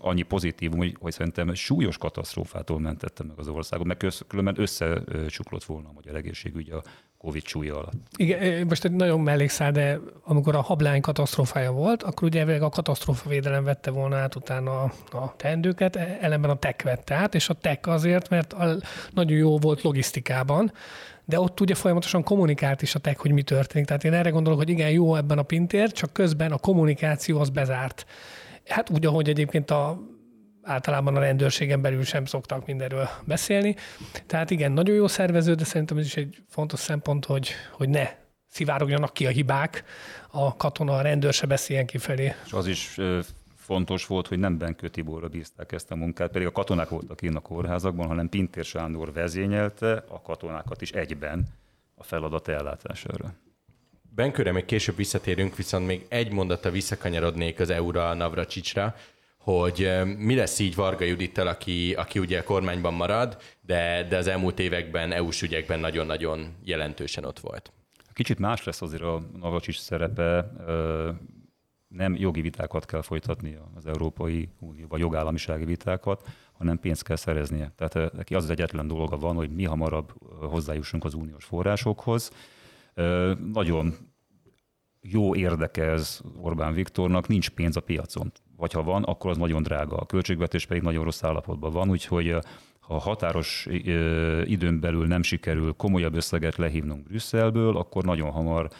[0.00, 5.88] annyi pozitívum, hogy, hogy szerintem súlyos katasztrófától mentette meg az országot, meg különben összecsuklott volna
[5.88, 6.82] a magyar egészségügy a
[7.18, 7.92] Covid súlya alatt.
[8.16, 13.28] Igen, most egy nagyon mellékszál, de amikor a hablány katasztrófája volt, akkor ugye a katasztrófa
[13.28, 17.48] védelem vette volna át utána a, a teendőket, e, ellenben a TEK vette át, és
[17.48, 18.76] a TEK azért, mert a,
[19.10, 20.72] nagyon jó volt logisztikában,
[21.24, 23.86] de ott ugye folyamatosan kommunikált is a tech, hogy mi történik.
[23.86, 27.50] Tehát én erre gondolok, hogy igen, jó ebben a pintér, csak közben a kommunikáció az
[27.50, 28.06] bezárt.
[28.66, 30.00] Hát úgy, ahogy egyébként a
[30.68, 33.76] általában a rendőrségen belül sem szoktak mindenről beszélni.
[34.26, 38.10] Tehát igen, nagyon jó szervező, de szerintem ez is egy fontos szempont, hogy, hogy ne
[38.48, 39.84] szivárogjanak ki a hibák,
[40.30, 42.34] a katona, a rendőr se beszéljen kifelé.
[42.44, 42.96] És az is
[43.56, 47.36] fontos volt, hogy nem Benkő Tiborra bízták ezt a munkát, pedig a katonák voltak én
[47.36, 51.48] a kórházakban, hanem Pintér Sándor vezényelte a katonákat is egyben
[51.94, 53.34] a feladat ellátására.
[54.14, 58.94] Benkőre még később visszatérünk, viszont még egy mondata visszakanyarodnék az EU-ra, Navracsicsra,
[59.38, 64.26] hogy mi lesz így Varga Judittal, aki, aki ugye a kormányban marad, de, de az
[64.26, 67.72] elmúlt években EU-s ügyekben nagyon-nagyon jelentősen ott volt.
[68.12, 70.52] Kicsit más lesz azért a Navracsics szerepe,
[71.88, 77.72] nem jogi vitákat kell folytatni az Európai Unióban, jogállamisági vitákat, hanem pénzt kell szereznie.
[77.76, 82.30] Tehát neki az az egyetlen dolga van, hogy mi hamarabb hozzájussunk az uniós forrásokhoz.
[83.52, 83.94] Nagyon
[85.00, 88.32] jó érdeke ez Orbán Viktornak, nincs pénz a piacon.
[88.58, 89.96] Vagy ha van, akkor az nagyon drága.
[89.96, 92.36] A költségvetés pedig nagyon rossz állapotban van, úgyhogy
[92.80, 93.66] ha határos
[94.44, 98.70] időn belül nem sikerül komolyabb összeget lehívnunk Brüsszelből, akkor nagyon hamar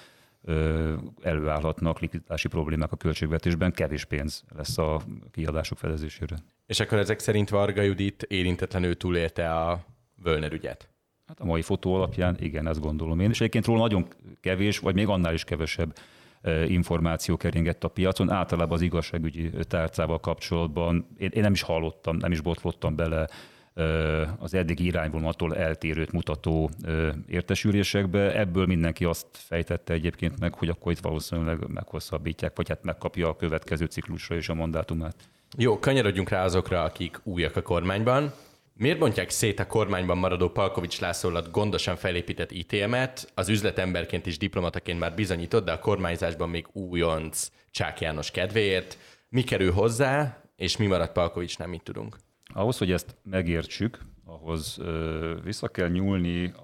[1.23, 5.01] előállhatnak likviditási problémák a költségvetésben, kevés pénz lesz a
[5.33, 6.37] kiadások fedezésére.
[6.67, 9.85] És akkor ezek szerint Varga Judit érintetlenül túlélte a
[10.23, 10.89] Völner ügyet?
[11.27, 13.31] Hát a mai fotó alapján igen, ezt gondolom én.
[13.31, 14.07] És egyébként róla nagyon
[14.41, 15.95] kevés, vagy még annál is kevesebb
[16.67, 18.31] információ keringett a piacon.
[18.31, 23.29] Általában az igazságügyi tárcával kapcsolatban én, én nem is hallottam, nem is botlottam bele
[24.39, 26.71] az eddigi irányvonattól eltérőt mutató
[27.27, 28.39] értesülésekbe.
[28.39, 33.37] Ebből mindenki azt fejtette egyébként meg, hogy akkor itt valószínűleg meghosszabbítják, vagy hát megkapja a
[33.37, 35.15] következő ciklusra is a mandátumát.
[35.57, 38.33] Jó, kanyarodjunk rá azokra, akik újak a kormányban.
[38.81, 43.33] Miért bontják szét a kormányban maradó Palkovics László gondosan felépített ITM-et?
[43.35, 48.99] Az üzletemberként is diplomataként már bizonyított, de a kormányzásban még újonc Csák János kedvéért.
[49.29, 52.17] Mi kerül hozzá, és mi maradt Palkovics, mit tudunk?
[52.55, 54.79] Ahhoz, hogy ezt megértsük, ahhoz
[55.45, 56.55] vissza kell nyúlni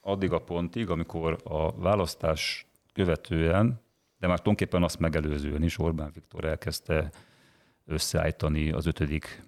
[0.00, 3.80] addig a pontig, amikor a választás követően,
[4.18, 7.10] de már tulajdonképpen azt megelőzően is Orbán Viktor elkezdte
[7.86, 9.42] összeállítani az ötödik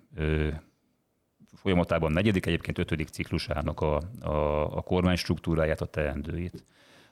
[1.62, 6.64] folyamatában negyedik, egyébként ötödik ciklusának a, a, a kormány struktúráját, a teendőit.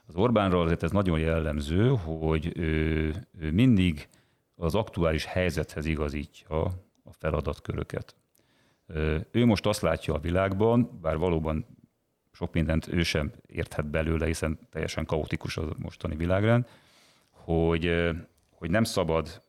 [0.05, 3.09] Az Orbánról azért ez nagyon jellemző, hogy ő,
[3.39, 4.07] ő mindig
[4.55, 6.63] az aktuális helyzethez igazítja
[7.03, 8.15] a feladatköröket.
[9.31, 11.65] Ő most azt látja a világban, bár valóban
[12.31, 16.67] sok mindent ő sem érthet belőle, hiszen teljesen kaotikus a mostani világrend,
[17.29, 18.09] hogy,
[18.49, 19.41] hogy nem szabad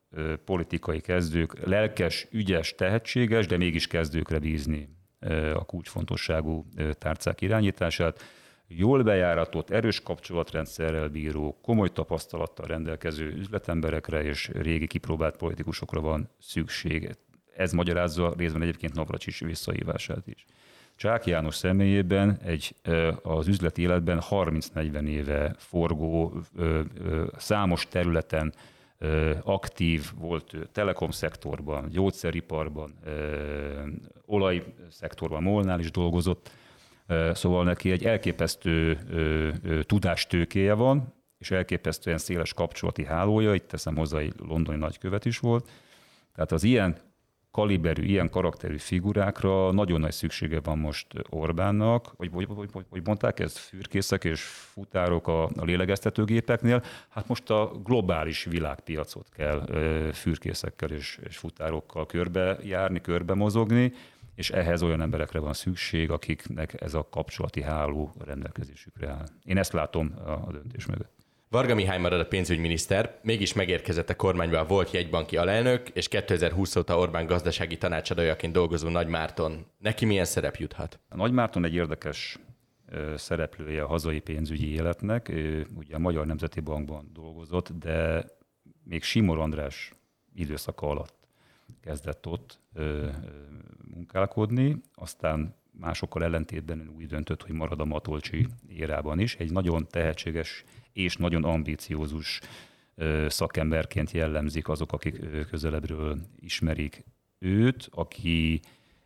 [0.44, 4.88] politikai kezdők lelkes, ügyes, tehetséges, de mégis kezdőkre bízni
[5.54, 6.66] a kulcsfontosságú
[6.98, 8.22] tárcák irányítását.
[8.66, 17.16] Jól bejáratott, erős kapcsolatrendszerrel bíró, komoly tapasztalattal rendelkező üzletemberekre és régi kipróbált politikusokra van szükség
[17.56, 20.44] ez magyarázza részben egyébként Navracsics visszahívását is.
[20.96, 22.74] Csák János személyében egy
[23.22, 26.32] az üzleti életben 30-40 éve forgó,
[27.36, 28.54] számos területen
[29.42, 32.94] aktív volt telekom szektorban, gyógyszeriparban,
[34.26, 36.50] olajszektorban, Molnál is dolgozott,
[37.32, 38.98] szóval neki egy elképesztő
[39.86, 45.70] tudástőkéje van, és elképesztően széles kapcsolati hálója, itt teszem hozzá, egy londoni nagykövet is volt.
[46.34, 46.96] Tehát az ilyen
[47.52, 53.02] kaliberű, ilyen karakterű figurákra nagyon nagy szüksége van most Orbánnak, vagy hogy, hogy, hogy, hogy
[53.04, 59.66] mondták ezt, fürkészek és futárok a, a lélegeztetőgépeknél, hát most a globális világpiacot kell
[60.12, 63.92] fürkészekkel és, és futárokkal körbe járni, körbe mozogni,
[64.34, 69.26] és ehhez olyan emberekre van szükség, akiknek ez a kapcsolati háló rendelkezésükre áll.
[69.44, 71.21] Én ezt látom a, döntés mögött.
[71.52, 76.76] Varga Mihály marad a pénzügyminiszter, mégis megérkezett a kormányba a volt jegybanki alelnök, és 2020
[76.76, 79.66] óta Orbán gazdasági tanácsadójaként dolgozó Nagy Márton.
[79.78, 81.00] Neki milyen szerep juthat?
[81.08, 82.38] A Nagy Márton egy érdekes
[83.16, 85.28] szereplője a hazai pénzügyi életnek.
[85.28, 88.24] Ő ugye a Magyar Nemzeti Bankban dolgozott, de
[88.84, 89.92] még Simor András
[90.34, 91.28] időszaka alatt
[91.80, 92.60] kezdett ott
[93.94, 99.34] munkálkodni, aztán másokkal ellentétben úgy döntött, hogy marad a Matolcsi érában is.
[99.34, 102.40] Egy nagyon tehetséges és nagyon ambíciózus
[103.26, 107.04] szakemberként jellemzik azok, akik közelebbről ismerik
[107.38, 108.60] őt, aki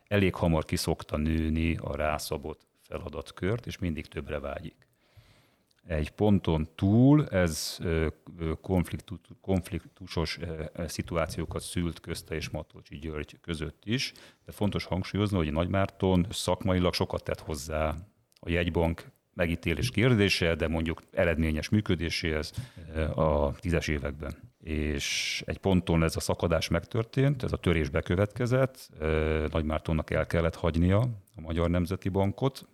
[0.07, 4.87] elég hamar kiszokta nőni a rászabott feladatkört, és mindig többre vágyik.
[5.87, 7.77] Egy ponton túl ez
[9.41, 10.39] konfliktusos
[10.85, 14.13] szituációkat szült közte és Matolcsi György között is,
[14.45, 17.95] de fontos hangsúlyozni, hogy Nagymárton szakmailag sokat tett hozzá
[18.39, 22.51] a jegybank megítélés kérdése, de mondjuk eredményes működéséhez
[22.93, 24.35] eh, a tízes években.
[24.63, 30.55] És egy ponton ez a szakadás megtörtént, ez a törés bekövetkezett, eh, Nagymártonnak el kellett
[30.55, 30.99] hagynia
[31.35, 32.67] a Magyar Nemzeti Bankot,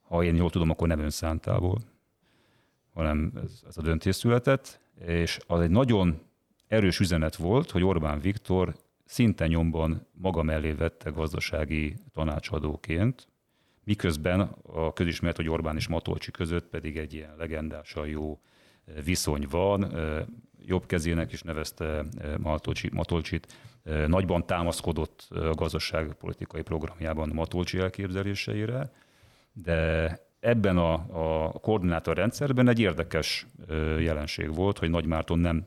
[0.00, 1.78] ha én jól tudom, akkor nem önszántából.
[2.94, 6.20] hanem ez, ez a döntés született, és az egy nagyon
[6.68, 13.28] erős üzenet volt, hogy Orbán Viktor szinte nyomban maga mellé vette gazdasági tanácsadóként,
[13.86, 18.40] miközben a közismert, hogy Orbán és Matolcsi között pedig egy ilyen legendásan jó
[19.04, 19.92] viszony van.
[20.64, 22.04] Jobb kezének is nevezte
[22.38, 23.54] Matolcsi, Matolcsit.
[24.06, 28.92] Nagyban támaszkodott a gazdaságpolitikai programjában Matolcsi elképzeléseire,
[29.52, 30.92] de ebben a,
[31.46, 33.46] a koordinátor rendszerben egy érdekes
[33.98, 35.64] jelenség volt, hogy Nagy Márton nem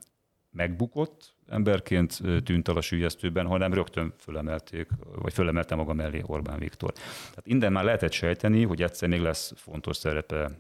[0.52, 6.92] megbukott emberként tűnt el a sülyeztőben, hanem rögtön fölemelték, vagy fölemelte maga mellé Orbán Viktor.
[6.92, 10.52] Tehát innen már lehetett sejteni, hogy egyszer még lesz fontos szerepe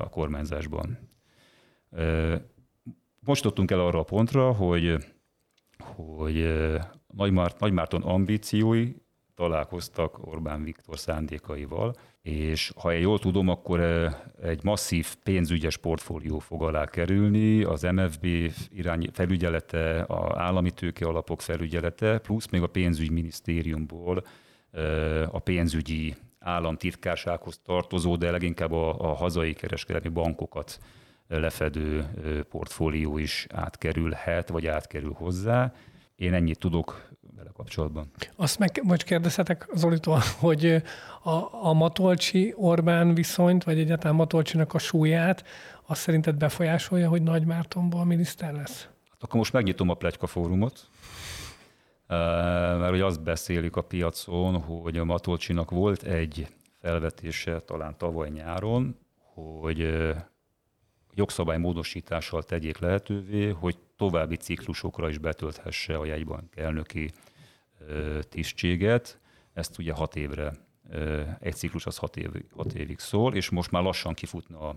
[0.00, 0.98] a kormányzásban.
[3.20, 4.96] Most tudtunk el arra a pontra, hogy,
[5.78, 6.62] hogy
[7.58, 8.92] Nagy Márton ambíciói
[9.34, 13.80] találkoztak Orbán Viktor szándékaival, és ha jól tudom, akkor
[14.42, 18.26] egy masszív pénzügyes portfólió fog alá kerülni, az MFB
[18.70, 24.24] irány felügyelete, a állami tőke alapok felügyelete, plusz még a pénzügyminisztériumból
[25.30, 30.78] a pénzügyi államtitkársághoz tartozó, de leginkább a, a hazai kereskedelmi bankokat
[31.28, 32.06] lefedő
[32.50, 35.72] portfólió is átkerülhet, vagy átkerül hozzá.
[36.16, 37.08] Én ennyit tudok
[37.44, 38.10] vele kapcsolatban.
[38.36, 40.82] Azt meg, most kérdezhetek Zolitól, hogy
[41.22, 45.44] a, a Matolcsi Orbán viszonyt, vagy egyáltalán Matolcsinak a súlyát,
[45.86, 48.82] azt szerinted befolyásolja, hogy Nagy Mártonból miniszter lesz?
[49.10, 50.88] Hát akkor most megnyitom a Pletyka fórumot,
[52.06, 56.48] mert hogy azt beszélik a piacon, hogy a Matolcsinak volt egy
[56.80, 58.96] felvetése talán tavaly nyáron,
[59.34, 60.04] hogy
[61.14, 67.10] jogszabály módosítással tegyék lehetővé, hogy további ciklusokra is betölthesse a jegybank elnöki
[68.28, 69.18] tisztséget.
[69.52, 70.52] Ezt ugye hat évre,
[71.40, 74.76] egy ciklus az hat, év, hat évig szól, és most már lassan kifutna a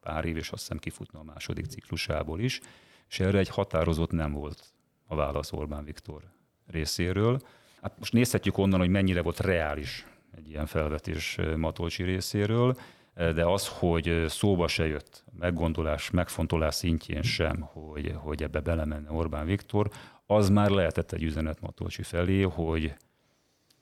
[0.00, 2.60] pár év, és azt hiszem kifutna a második ciklusából is,
[3.08, 4.72] és erre egy határozott nem volt
[5.06, 6.22] a válasz Orbán Viktor
[6.66, 7.40] részéről.
[7.82, 12.76] Hát most nézhetjük onnan, hogy mennyire volt reális egy ilyen felvetés Matolcsi részéről
[13.14, 19.46] de az, hogy szóba se jött, meggondolás, megfontolás szintjén sem, hogy, hogy ebbe belemenne Orbán
[19.46, 19.90] Viktor,
[20.30, 22.94] az már lehetett egy üzenet Matolcsi felé, hogy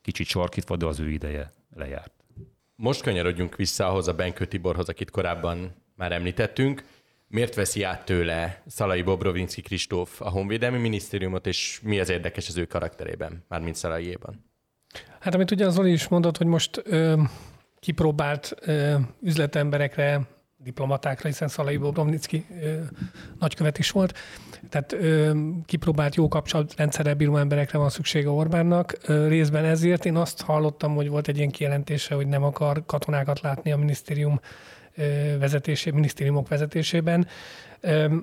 [0.02, 2.12] kicsit sarkítva, de az ő ideje lejárt.
[2.76, 6.84] Most kanyarodjunk vissza ahhoz a Benkő Tiborhoz, akit korábban már említettünk.
[7.26, 12.56] Miért veszi át tőle Szalai Bobrovinski Kristóf a Honvédelmi Minisztériumot, és mi az érdekes az
[12.56, 14.44] ő karakterében, mármint Szalaiéban?
[15.20, 17.22] Hát amit ugye az Zoli is mondott, hogy most ö,
[17.78, 20.20] kipróbált ö, üzletemberekre,
[20.62, 22.46] diplomatákra, hiszen Szalai Bobrovnicki
[23.38, 24.18] nagykövet is volt.
[24.68, 28.98] Tehát ö, kipróbált jó kapcsolatrendszerrel bíró emberekre van szüksége Orbánnak.
[29.06, 33.40] Ö, részben ezért én azt hallottam, hogy volt egy ilyen kijelentése, hogy nem akar katonákat
[33.40, 34.40] látni a minisztérium
[34.94, 35.02] ö,
[35.38, 37.26] vezetésében, minisztériumok vezetésében.
[37.80, 38.16] Ö,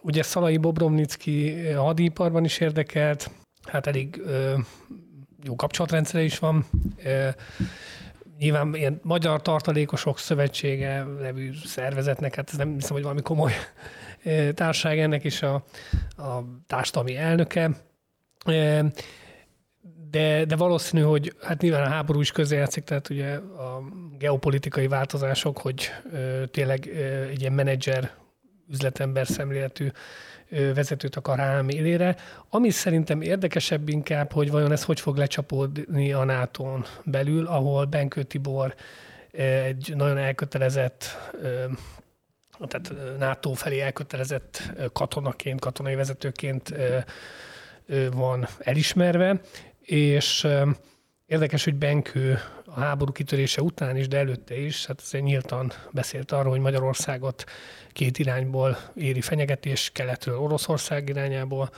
[0.00, 3.30] ugye Szalai Bobrovnicki hadiparban is érdekelt,
[3.62, 4.54] hát elég ö,
[5.44, 6.66] jó kapcsolatrendszere is van.
[7.04, 7.28] Ö,
[8.38, 13.52] nyilván ilyen Magyar Tartalékosok Szövetsége nevű szervezetnek, hát ez nem hiszem, hogy valami komoly
[14.54, 15.54] társaság ennek is a,
[16.16, 17.70] a társadalmi elnöke.
[20.10, 23.82] De, de valószínű, hogy hát nyilván a háború is közrejátszik, tehát ugye a
[24.18, 25.90] geopolitikai változások, hogy
[26.50, 26.88] tényleg
[27.30, 28.10] egy ilyen menedzser,
[28.70, 29.88] üzletember szemléletű
[30.48, 32.16] vezetőt akar rám élére.
[32.48, 38.22] Ami szerintem érdekesebb inkább, hogy vajon ez hogy fog lecsapódni a nato belül, ahol Benkő
[38.22, 38.74] Tibor
[39.30, 41.04] egy nagyon elkötelezett
[42.66, 46.74] tehát NATO felé elkötelezett katonaként, katonai vezetőként
[48.12, 49.40] van elismerve,
[49.80, 50.46] és
[51.28, 56.32] érdekes, hogy Benkő a háború kitörése után is, de előtte is, hát azért nyíltan beszélt
[56.32, 57.44] arról, hogy Magyarországot
[57.92, 61.70] két irányból éri fenyegetés, keletről Oroszország irányából,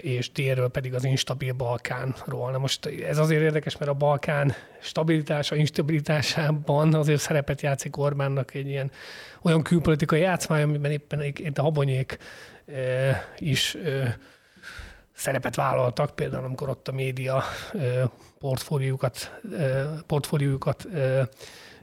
[0.00, 2.50] és délről pedig az instabil Balkánról.
[2.50, 8.68] Na most ez azért érdekes, mert a Balkán stabilitása, instabilitásában azért szerepet játszik Orbánnak egy
[8.68, 8.90] ilyen
[9.42, 12.18] olyan külpolitikai játszmája, amiben éppen itt a habonyék
[13.38, 13.76] is
[15.20, 17.42] szerepet vállaltak, például amikor ott a média
[18.38, 19.40] portfóliójukat,
[20.06, 20.86] portfóliójukat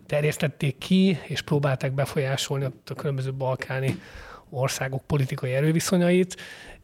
[0.05, 4.01] terjesztették ki, és próbálták befolyásolni a különböző balkáni
[4.49, 6.35] országok politikai erőviszonyait,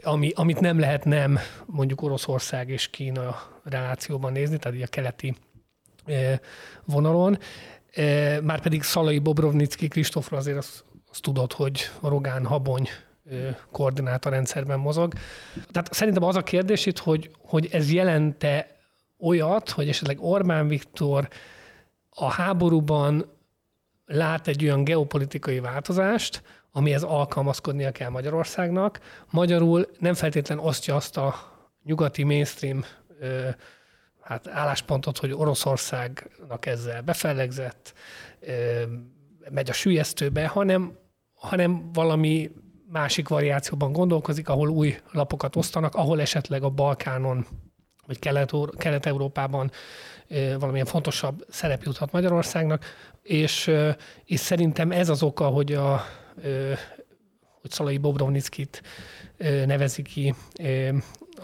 [0.03, 5.35] ami, amit nem lehet nem mondjuk Oroszország és Kína relációban nézni, tehát a keleti
[6.85, 7.37] vonalon.
[8.41, 12.87] Márpedig Szalai Bobrovnicki Kristófra azért azt, azt tudod, hogy Rogán Habony
[13.71, 15.13] koordinátorrendszerben mozog.
[15.71, 18.77] Tehát szerintem az a kérdés itt, hogy, hogy ez jelente
[19.19, 21.27] olyat, hogy esetleg Orbán Viktor
[22.09, 23.25] a háborúban
[24.05, 28.99] lát egy olyan geopolitikai változást, amihez alkalmazkodnia kell Magyarországnak.
[29.29, 31.51] Magyarul nem feltétlen osztja azt a
[31.83, 32.85] nyugati mainstream
[33.19, 33.49] ö,
[34.21, 37.93] hát álláspontot, hogy Oroszországnak ezzel befellegzett,
[38.39, 38.81] ö,
[39.49, 40.97] megy a sülyeztőbe, hanem,
[41.33, 42.51] hanem valami
[42.91, 47.45] másik variációban gondolkozik, ahol új lapokat osztanak, ahol esetleg a Balkánon
[48.07, 48.19] vagy
[48.77, 49.71] Kelet-Európában
[50.59, 52.85] valamilyen fontosabb szerep juthat Magyarországnak,
[53.21, 53.71] és,
[54.25, 56.05] és szerintem ez az oka, hogy, a,
[57.61, 58.81] hogy Szalai Bobrovnickit
[59.65, 60.35] nevezi ki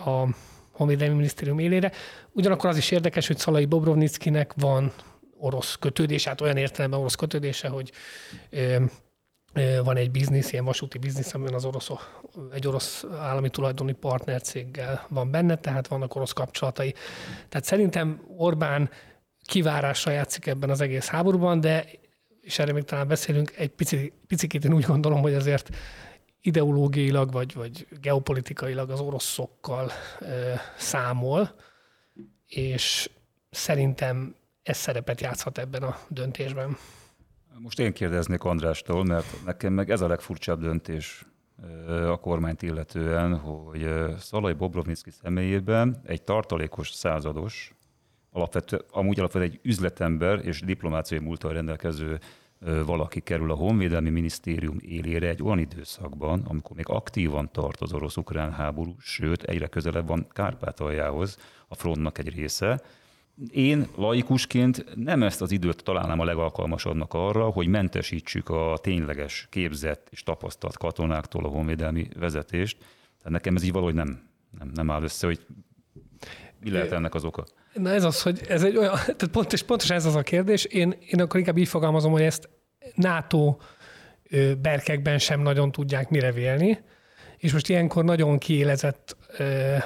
[0.06, 0.28] a
[0.72, 1.92] Honvédelmi Minisztérium élére.
[2.32, 4.94] Ugyanakkor az is érdekes, hogy Szalai Bobrovnickinek van
[5.38, 7.92] orosz kötődés, hát olyan értelemben orosz kötődése, hogy
[9.84, 11.90] van egy biznisz, ilyen vasúti biznisz, amiben az orosz,
[12.54, 16.94] egy orosz állami tulajdoni partnercéggel van benne, tehát vannak orosz kapcsolatai.
[17.50, 18.90] Tehát szerintem Orbán
[19.46, 21.86] kivárásra játszik ebben az egész háborúban, de
[22.42, 25.70] és erre még talán beszélünk, egy pici, picit én úgy gondolom, hogy azért
[26.42, 31.56] ideológiailag vagy, vagy geopolitikailag az oroszokkal ö, számol,
[32.48, 33.10] és
[33.50, 36.78] szerintem ez szerepet játszhat ebben a döntésben.
[37.58, 41.26] Most én kérdeznék Andrástól, mert nekem meg ez a legfurcsább döntés
[41.88, 47.74] a kormányt illetően, hogy Szalai Bobrovnicki személyében egy tartalékos százados,
[48.32, 52.20] alapvető, amúgy alapvetően egy üzletember és diplomáciai múltal rendelkező
[52.86, 58.52] valaki kerül a Honvédelmi Minisztérium élére egy olyan időszakban, amikor még aktívan tart az orosz-ukrán
[58.52, 62.82] háború, sőt, egyre közelebb van Kárpátaljához a frontnak egy része,
[63.52, 70.08] én laikusként nem ezt az időt találnám a legalkalmasabbnak arra, hogy mentesítsük a tényleges, képzett
[70.12, 72.78] és tapasztalt katonáktól a honvédelmi vezetést.
[72.78, 75.46] Tehát nekem ez így valahogy nem, nem, nem áll össze, hogy
[76.60, 77.46] mi lehet ennek az oka.
[77.74, 80.64] Na ez az, hogy ez egy olyan, tehát pontos, pontos ez az a kérdés.
[80.64, 82.50] Én, én akkor inkább így fogalmazom, hogy ezt
[82.96, 83.58] NATO
[84.62, 86.80] berkekben sem nagyon tudják mire vélni
[87.40, 89.18] és most ilyenkor nagyon kiélezett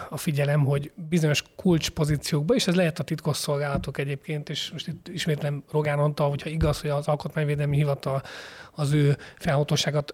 [0.09, 5.63] a figyelem, hogy bizonyos kulcspozíciókban, és ez lehet a titkosszolgálatok egyébként, és most itt ismétlem
[5.71, 8.21] Rogán Antal, hogyha igaz, hogy az Alkotmányvédelmi Hivatal
[8.71, 9.17] az ő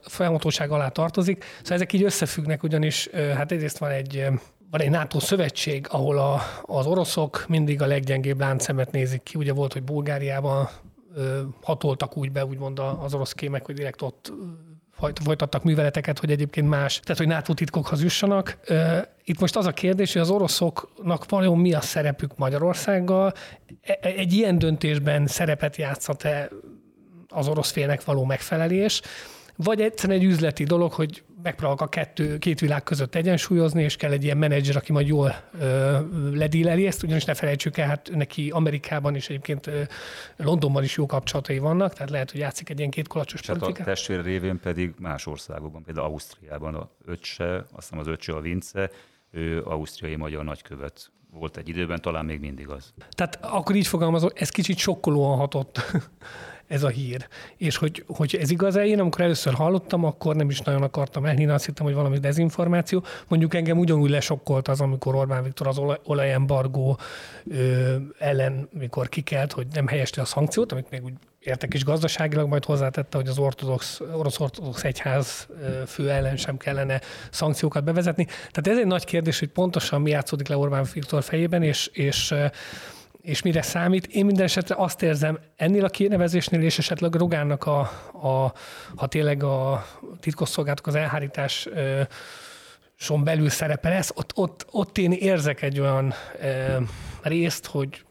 [0.04, 1.44] felhatóság alá tartozik.
[1.58, 4.28] Szóval ezek így összefüggnek, ugyanis hát egyrészt van egy
[4.72, 9.38] van egy NATO szövetség, ahol a, az oroszok mindig a leggyengébb láncszemet nézik ki.
[9.38, 10.70] Ugye volt, hogy Bulgáriában
[11.62, 14.32] hatoltak úgy be, úgymond az orosz kémek, hogy direkt ott
[15.00, 18.58] folytattak műveleteket, hogy egyébként más, tehát hogy NATO titkokhoz jussanak.
[19.24, 23.34] Itt most az a kérdés, hogy az oroszoknak vajon mi a szerepük Magyarországgal?
[23.82, 26.50] E, e, egy ilyen döntésben szerepet játszhat-e
[27.30, 29.02] az orosz félnek való megfelelés?
[29.64, 34.12] vagy egyszerűen egy üzleti dolog, hogy megpróbálok a kettő, két világ között egyensúlyozni, és kell
[34.12, 35.98] egy ilyen menedzser, aki majd jól ö,
[36.34, 39.82] ledíleli ezt, ugyanis ne felejtsük el, hát neki Amerikában is egyébként ö,
[40.36, 43.80] Londonban is jó kapcsolatai vannak, tehát lehet, hogy játszik egy ilyen két kolacsos politikát.
[43.80, 48.42] a testvér révén pedig más országokban, például Ausztriában a öccse, azt hiszem az öccse a
[48.42, 48.90] Vince,
[49.32, 52.94] ő ausztriai magyar nagykövet volt egy időben, talán még mindig az.
[53.10, 55.82] Tehát akkor így fogalmazok, ez kicsit sokkolóan hatott
[56.70, 57.28] ez a hír.
[57.58, 61.52] És hogy, hogy ez igaz-e, én amikor először hallottam, akkor nem is nagyon akartam elhinni,
[61.52, 63.04] azt hittem, hogy valami dezinformáció.
[63.28, 67.00] Mondjuk engem ugyanúgy lesokkolt az, amikor Orbán Viktor az olaj, olajembargó
[68.20, 72.66] ellen, mikor kikelt, hogy nem helyeste a szankciót, amit még úgy értek is gazdaságilag, majd
[72.66, 75.48] hozzátette, hogy az ortodox, orosz ortodox egyház
[75.88, 77.02] fő ellen sem kellene
[77.32, 78.26] szankciókat bevezetni.
[78.26, 82.34] Tehát ez egy nagy kérdés, hogy pontosan mi játszódik le Orbán Viktor fejében, és, és
[83.22, 84.08] és mire számít.
[84.08, 87.80] Én minden esetre azt érzem ennél a kinevezésnél, és esetleg Rogánnak a,
[88.14, 88.54] a
[88.96, 89.86] ha tényleg a
[90.20, 91.68] titkosszolgálatok az elhárítás
[92.96, 96.80] son belül szerepe lesz, ott, ott, ott én érzek egy olyan e,
[97.22, 98.04] részt, hogy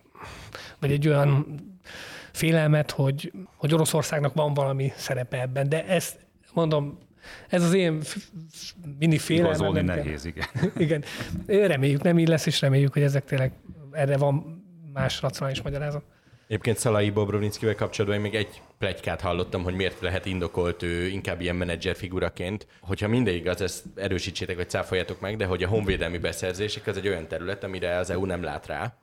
[0.81, 1.61] vagy egy olyan
[2.33, 6.99] félelmet, hogy, hogy Oroszországnak van valami szerepe ebben, de ezt mondom,
[7.49, 8.01] ez az én
[8.99, 9.55] mini félelmem.
[9.55, 10.47] Igazolni nehéz, igen.
[10.77, 11.05] igen.
[11.47, 13.53] Reméljük nem így lesz, és reméljük, hogy ezek tényleg
[13.93, 14.58] erre van
[14.99, 16.03] más racionális magyarázat.
[16.47, 21.57] Egyébként Szalai Bobrovnickivel kapcsolatban még egy plegykát hallottam, hogy miért lehet indokolt ő inkább ilyen
[21.57, 22.67] menedzser figuraként.
[22.81, 27.09] Hogyha mindegy igaz, ezt erősítsétek, vagy cáfoljátok meg, de hogy a honvédelmi beszerzések az egy
[27.09, 28.99] olyan terület, amire az EU nem lát rá,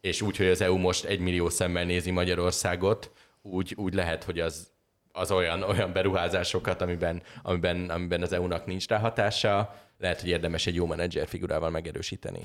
[0.00, 3.10] és úgy, hogy az EU most egy millió szemmel nézi Magyarországot,
[3.42, 4.70] úgy, úgy lehet, hogy az,
[5.12, 10.66] az olyan, olyan beruházásokat, amiben, amiben, amiben az EU-nak nincs rá hatása, lehet, hogy érdemes
[10.66, 12.40] egy jó menedzser figurával megerősíteni.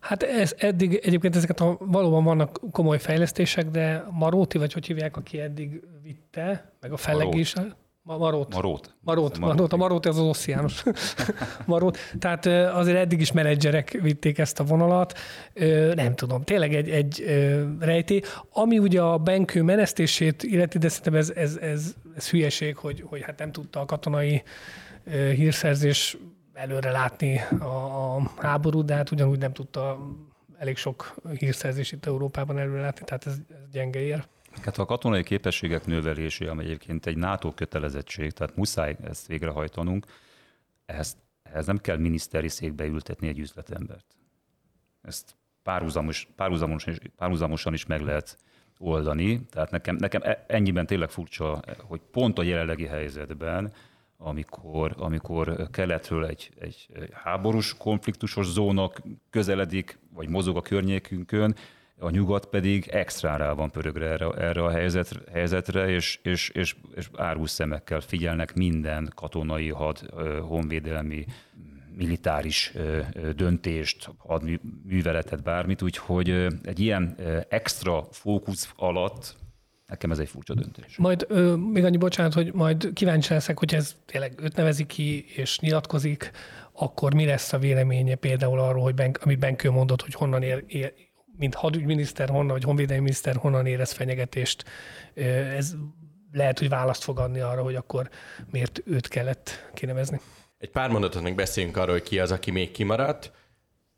[0.00, 5.16] Hát ez eddig, egyébként ezeket a, valóban vannak komoly fejlesztések, de Maróti, vagy hogy hívják,
[5.16, 7.54] aki eddig vitte, meg a Felleg is.
[8.06, 8.54] Marót.
[8.54, 8.94] Marót.
[9.00, 10.82] Marót, Marót, a Marót az az Oszi János.
[11.66, 11.98] Marót.
[12.18, 15.18] Tehát azért eddig is menedzserek vitték ezt a vonalat.
[15.94, 17.24] Nem tudom, tényleg egy, egy
[17.80, 18.20] rejté.
[18.50, 23.22] Ami ugye a Benkő menesztését illeti, de szerintem ez, ez, ez, ez hülyeség, hogy, hogy
[23.22, 24.42] hát nem tudta a katonai
[25.34, 26.16] hírszerzés
[26.54, 29.98] előre látni a, a háborút, de hát ugyanúgy nem tudta
[30.58, 34.24] elég sok hírszerzés itt Európában előre látni, tehát ez, ez gyenge ér.
[34.62, 40.06] Hát a katonai képességek növelése, ami egyébként egy NATO kötelezettség, tehát muszáj ezt végrehajtanunk,
[40.86, 44.16] ehhez, ehhez nem kell miniszteri székbe ültetni egy üzletembert.
[45.02, 46.86] Ezt párhuzamos, párhuzamos,
[47.16, 48.38] párhuzamosan is meg lehet
[48.78, 49.40] oldani.
[49.50, 53.72] Tehát nekem, nekem e, ennyiben tényleg furcsa, hogy pont a jelenlegi helyzetben,
[54.16, 61.54] amikor, amikor keletről egy, egy háborús, konfliktusos zónak közeledik, vagy mozog a környékünkön,
[61.98, 66.76] a nyugat pedig extra rá van pörögre erre, erre a helyzet, helyzetre, és, és, és,
[66.94, 69.98] és árus szemekkel figyelnek minden katonai had,
[70.40, 71.24] honvédelmi,
[71.96, 72.72] militáris
[73.36, 77.16] döntést, hadműveletet, bármit, úgyhogy egy ilyen
[77.48, 79.36] extra fókusz alatt
[79.86, 80.96] Nekem ez egy furcsa döntés.
[80.96, 85.24] Majd ö, még annyi bocsánat, hogy majd kíváncsi leszek, hogy ez tényleg őt nevezi ki
[85.34, 86.30] és nyilatkozik,
[86.72, 90.64] akkor mi lesz a véleménye például arról, hogy ben, amit Benkő mondott, hogy honnan ér,
[90.66, 90.92] ér,
[91.36, 94.64] mint hadügyminiszter honnan, vagy honvédelmi miniszter honnan érez fenyegetést.
[95.14, 95.74] Ez
[96.32, 98.10] lehet, hogy választ fog adni arra, hogy akkor
[98.50, 100.20] miért őt kellett kinevezni.
[100.58, 103.32] Egy pár mondatot még beszéljünk arról, hogy ki az, aki még kimaradt.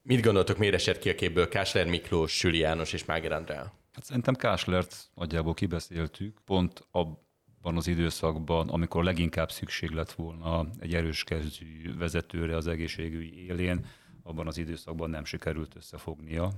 [0.03, 3.73] Mit gondoltok, miért esett ki a képből Kásler Miklós, Süli János és Máger Andrea?
[3.93, 10.95] Hát szerintem Káslert nagyjából kibeszéltük, pont abban az időszakban, amikor leginkább szükség lett volna egy
[10.95, 13.87] erős kezdő vezetőre az egészségügyi élén,
[14.23, 16.53] abban az időszakban nem sikerült összefognia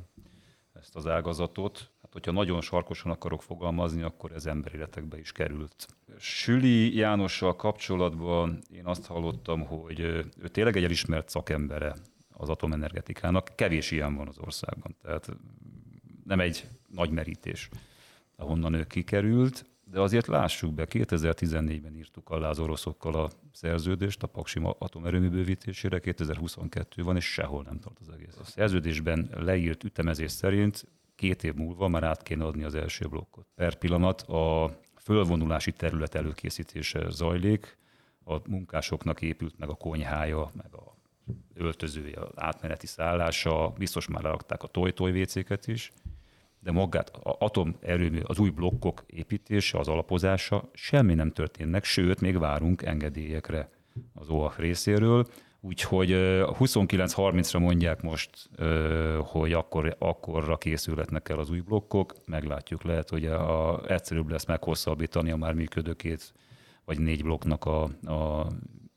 [0.78, 1.90] ezt az ágazatot.
[2.02, 5.86] Hát, hogyha nagyon sarkosan akarok fogalmazni, akkor ez emberéletekbe is került.
[6.18, 11.94] Süli Jánossal kapcsolatban én azt hallottam, hogy ő tényleg egy elismert szakembere
[12.32, 13.50] az atomenergetikának.
[13.54, 15.28] Kevés ilyen van az országban, tehát
[16.24, 17.68] nem egy nagy merítés,
[18.36, 24.26] ahonnan ő kikerült, de azért lássuk be, 2014-ben írtuk alá az oroszokkal a szerződést a
[24.26, 28.36] Paksi atomerőmű bővítésére, 2022 van, és sehol nem tart az egész.
[28.40, 33.46] A szerződésben leírt ütemezés szerint két év múlva már át kéne adni az első blokkot.
[33.54, 37.76] Per pillanat a fölvonulási terület előkészítése zajlik,
[38.24, 40.96] a munkásoknak épült meg a konyhája, meg a
[41.54, 45.26] öltözője, átmeneti szállása, biztos már lerakták a toj-toj
[45.66, 45.92] is,
[46.60, 52.38] de magát az atomerőmű, az új blokkok építése, az alapozása, semmi nem történnek, sőt, még
[52.38, 53.70] várunk engedélyekre
[54.14, 55.26] az OAF részéről.
[55.60, 58.30] Úgyhogy 29-30-ra mondják most,
[59.18, 62.14] hogy akkor, akkorra készülhetnek el az új blokkok.
[62.26, 66.32] Meglátjuk, lehet, hogy a, egyszerűbb lesz meghosszabbítani a már működőkét
[66.84, 67.82] vagy négy blokknak a,
[68.12, 68.46] a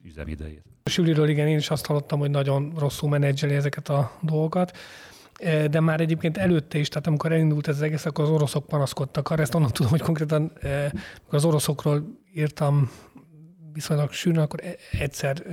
[0.03, 0.63] üzemidejét.
[0.83, 4.77] Süliről igen, én is azt hallottam, hogy nagyon rosszul menedzseli ezeket a dolgokat
[5.69, 9.29] de már egyébként előtte is, tehát amikor elindult ez az egész, akkor az oroszok panaszkodtak
[9.29, 9.41] arra.
[9.41, 12.91] Ezt onnan tudom, hogy konkrétan amikor az oroszokról írtam
[13.73, 15.43] viszonylag sűrűn, akkor e-, egyszer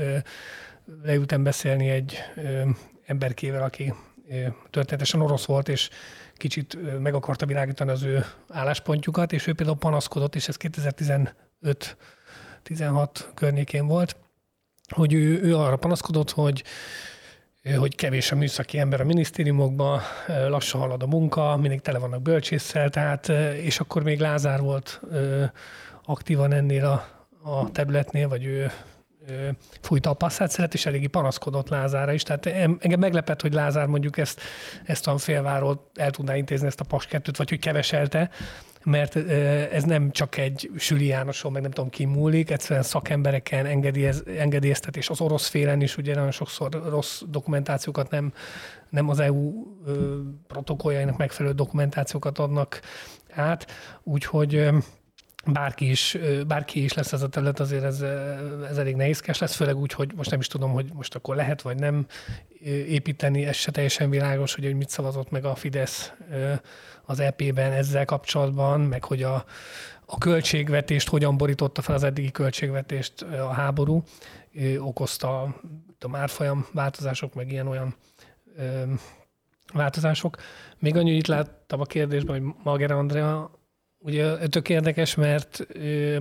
[1.03, 2.19] leültem beszélni egy
[3.07, 3.95] emberkével, aki
[4.71, 5.89] történetesen orosz volt, és
[6.35, 11.33] kicsit meg akarta világítani az ő álláspontjukat, és ő például panaszkodott, és ez 2015-16
[13.35, 14.17] környékén volt,
[14.89, 16.65] hogy ő, ő arra panaszkodott, hogy
[17.77, 20.01] hogy kevés a műszaki ember a minisztériumokban,
[20.49, 23.29] lassan halad a munka, mindig tele vannak bölcsésszel, tehát,
[23.63, 25.01] és akkor még Lázár volt
[26.05, 27.09] aktívan ennél a,
[27.51, 28.71] a területnél, vagy ő,
[29.81, 32.23] fújta a passzát szeret, és eléggé panaszkodott Lázára is.
[32.23, 34.41] Tehát engem meglepett, hogy Lázár mondjuk ezt,
[34.85, 38.31] ezt a félváról el tudná intézni ezt a pas kettőt, vagy hogy keveselte,
[38.89, 39.17] mert
[39.73, 45.09] ez nem csak egy Süli Jánoson, meg nem tudom ki múlik, egyszerűen szakembereken engedélyez, engedélyeztetés
[45.09, 48.33] az orosz félen is, ugye nagyon sokszor rossz dokumentációkat nem,
[48.89, 49.53] nem az EU
[50.47, 52.81] protokolljainak megfelelő dokumentációkat adnak
[53.31, 53.67] át,
[54.03, 54.69] úgyhogy
[55.53, 58.01] bárki is, bárki is lesz ez a terület, azért ez,
[58.71, 61.63] ez elég nehézkes lesz, főleg úgy, hogy most nem is tudom, hogy most akkor lehet
[61.63, 62.07] vagy nem
[62.65, 66.13] építeni, ez se teljesen világos, hogy, hogy mit szavazott meg a Fidesz
[67.05, 69.45] az EP-ben ezzel kapcsolatban, meg hogy a,
[70.07, 74.03] a költségvetést hogyan borította fel az eddigi költségvetést a háború,
[74.79, 75.43] okozta
[76.01, 77.95] a árfolyam változások, meg ilyen-olyan
[79.73, 80.37] változások.
[80.79, 83.51] Még annyi, itt láttam a kérdésben, hogy Magera Andrea,
[83.99, 85.67] ugye tök érdekes, mert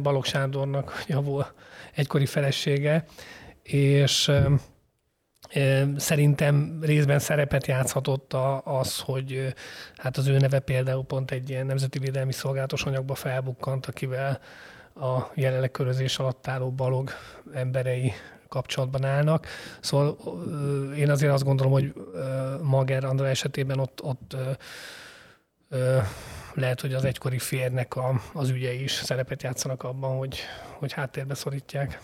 [0.01, 1.45] Balogh Sándornak javul
[1.93, 3.05] egykori felesége,
[3.63, 4.31] és
[5.97, 9.53] Szerintem részben szerepet játszhatott az, hogy
[9.95, 14.39] hát az ő neve például pont egy ilyen nemzeti védelmi szolgálatos anyagba felbukkant, akivel
[14.95, 17.09] a jelenleg körözés alatt álló balog
[17.53, 18.13] emberei
[18.47, 19.47] kapcsolatban állnak.
[19.79, 20.17] Szóval
[20.95, 21.93] én azért azt gondolom, hogy
[22.61, 24.35] Mager Andrá esetében ott, ott
[26.57, 30.39] lehet, hogy az egykori férnek a, az ügye is szerepet játszanak abban, hogy,
[30.73, 31.99] hogy háttérbe szorítják.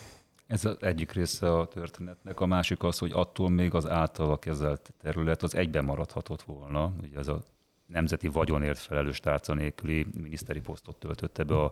[0.47, 2.39] Ez az egyik része a történetnek.
[2.39, 6.93] A másik az, hogy attól még az általa kezelt terület az egyben maradhatott volna.
[7.01, 7.39] Ugye ez a
[7.85, 11.71] nemzeti vagyonért felelős tárca nélküli miniszteri posztot töltötte be a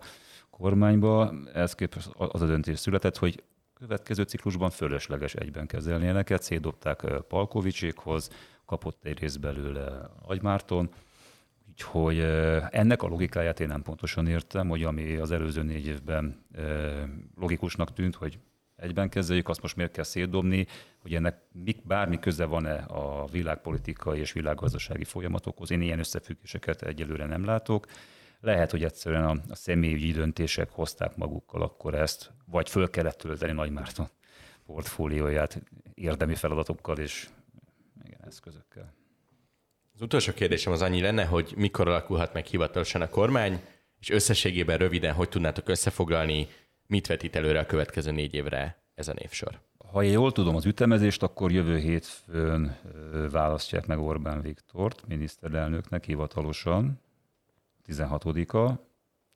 [0.50, 1.34] kormányba.
[1.54, 6.44] Ez képest az a döntés született, hogy következő ciklusban fölösleges egyben kezelni ilyeneket.
[6.44, 8.30] Szétdobták Palkovicsékhoz,
[8.66, 10.90] kapott egy rész belőle Agymárton,
[11.82, 12.20] Úgyhogy
[12.70, 16.46] ennek a logikáját én nem pontosan értem, hogy ami az előző négy évben
[17.36, 18.40] logikusnak tűnt, hogy
[18.76, 20.68] egyben kezeljük, azt most miért kell szétdobni,
[21.02, 21.42] hogy ennek
[21.84, 25.72] bármi köze van-e a világpolitikai és világgazdasági folyamatokhoz.
[25.72, 27.86] Én ilyen összefüggéseket egyelőre nem látok.
[28.40, 33.52] Lehet, hogy egyszerűen a, a személyügyi döntések hozták magukkal akkor ezt, vagy föl kellett tölteni
[33.52, 34.08] Nagy Márton
[34.66, 35.62] portfólióját
[35.94, 37.30] érdemi feladatokkal és
[38.04, 38.94] igen, eszközökkel.
[40.02, 43.62] Az utolsó kérdésem az annyi lenne, hogy mikor alakulhat meg hivatalosan a kormány,
[44.00, 46.48] és összességében röviden, hogy tudnátok összefoglalni,
[46.88, 49.60] mit vetít előre a következő négy évre ez a névsor?
[49.92, 52.78] Ha én jól tudom az ütemezést, akkor jövő hétfőn
[53.32, 57.02] választják meg Orbán Viktort miniszterelnöknek hivatalosan,
[57.88, 58.72] 16-a,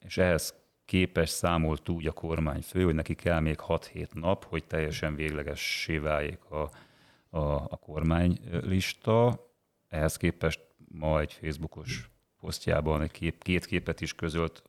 [0.06, 0.54] és ehhez
[0.86, 6.44] képes számolt úgy a kormányfő, hogy neki kell még 6-7 nap, hogy teljesen véglegessé váljék
[6.50, 6.70] a,
[7.30, 9.44] a, a kormánylista.
[9.96, 10.60] Ehhez képest
[10.92, 14.64] ma egy Facebookos posztjában egy kép, két képet is közölt,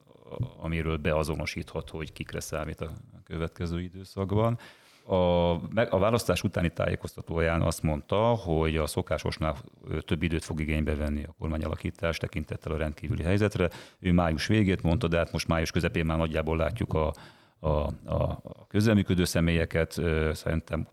[0.56, 2.90] amiről beazonosítható, hogy kikre számít a
[3.24, 4.58] következő időszakban.
[5.04, 5.50] A,
[5.90, 9.56] a választás utáni tájékoztatóján azt mondta, hogy a szokásosnál
[10.00, 13.70] több időt fog igénybe venni a kormányalakítás tekintettel a rendkívüli helyzetre.
[13.98, 17.12] Ő május végét mondta, de hát most május közepén már nagyjából látjuk a,
[17.58, 17.68] a,
[18.04, 20.00] a közelműködő személyeket.
[20.32, 20.88] Szerintem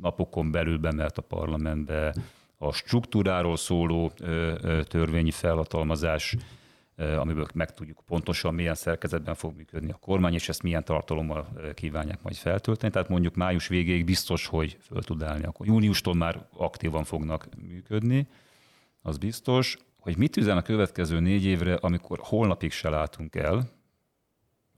[0.00, 2.14] napokon belül bemelt a parlamentbe
[2.58, 4.12] a struktúráról szóló
[4.88, 6.36] törvényi felhatalmazás,
[6.96, 12.36] amiből megtudjuk pontosan milyen szerkezetben fog működni a kormány, és ezt milyen tartalommal kívánják majd
[12.36, 12.92] feltölteni.
[12.92, 15.44] Tehát mondjuk május végéig biztos, hogy föl tud állni.
[15.44, 18.28] Akkor júniustól már aktívan fognak működni,
[19.02, 19.78] az biztos.
[19.98, 23.70] Hogy mit üzen a következő négy évre, amikor holnapig se látunk el,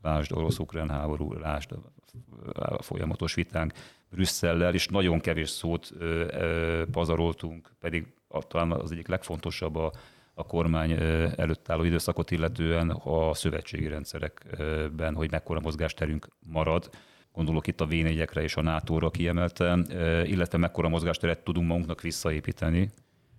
[0.02, 1.70] lásd orosz-ukrán háború, lásd
[2.52, 3.72] a folyamatos vitánk
[4.10, 8.06] Brüsszellel, és nagyon kevés szót ö, ö, pazaroltunk, pedig
[8.48, 9.92] talán az egyik legfontosabb a,
[10.34, 10.90] a kormány
[11.36, 16.90] előtt álló időszakot illetően a szövetségi rendszerekben, hogy mekkora mozgásterünk marad.
[17.32, 19.86] Gondolok itt a v és a NATO-ra kiemelten,
[20.24, 22.90] illetve mekkora mozgásteret tudunk magunknak visszaépíteni.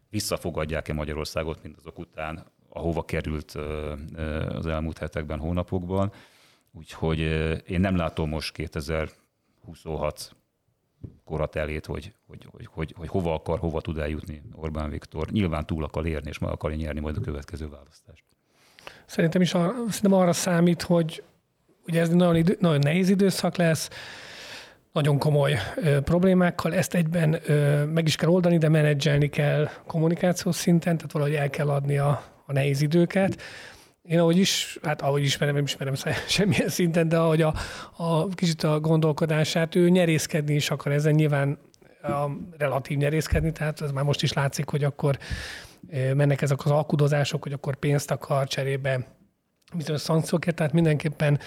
[0.09, 3.51] Visszafogadják-e Magyarországot mindazok után, ahova került
[4.49, 6.11] az elmúlt hetekben, hónapokban.
[6.79, 7.19] Úgyhogy
[7.67, 10.35] én nem látom most 2026
[11.25, 15.29] korat elét, hogy, hogy, hogy, hogy, hogy hova akar, hova tud eljutni Orbán Viktor.
[15.29, 18.23] Nyilván túl akar érni, és meg akarja nyerni majd a következő választást.
[19.05, 21.23] Szerintem is arra, szerintem arra számít, hogy
[21.87, 23.89] ugye ez nagyon, idő, nagyon nehéz időszak lesz,
[24.91, 30.55] nagyon komoly ö, problémákkal, ezt egyben ö, meg is kell oldani, de menedzselni kell kommunikációs
[30.55, 33.41] szinten, tehát valahogy el kell adni a, a nehéz időket
[34.09, 35.93] én ahogy is, hát ahogy ismerem, nem ismerem
[36.27, 37.53] semmilyen szinten, de ahogy a,
[37.97, 41.57] a kicsit a gondolkodását, ő nyerészkedni is akar ezen nyilván
[42.01, 42.25] a
[42.57, 45.17] relatív nyerészkedni, tehát ez már most is látszik, hogy akkor
[46.13, 49.07] mennek ezek az alkudozások, hogy akkor pénzt akar cserébe
[49.75, 51.39] bizonyos szankciókért, tehát mindenképpen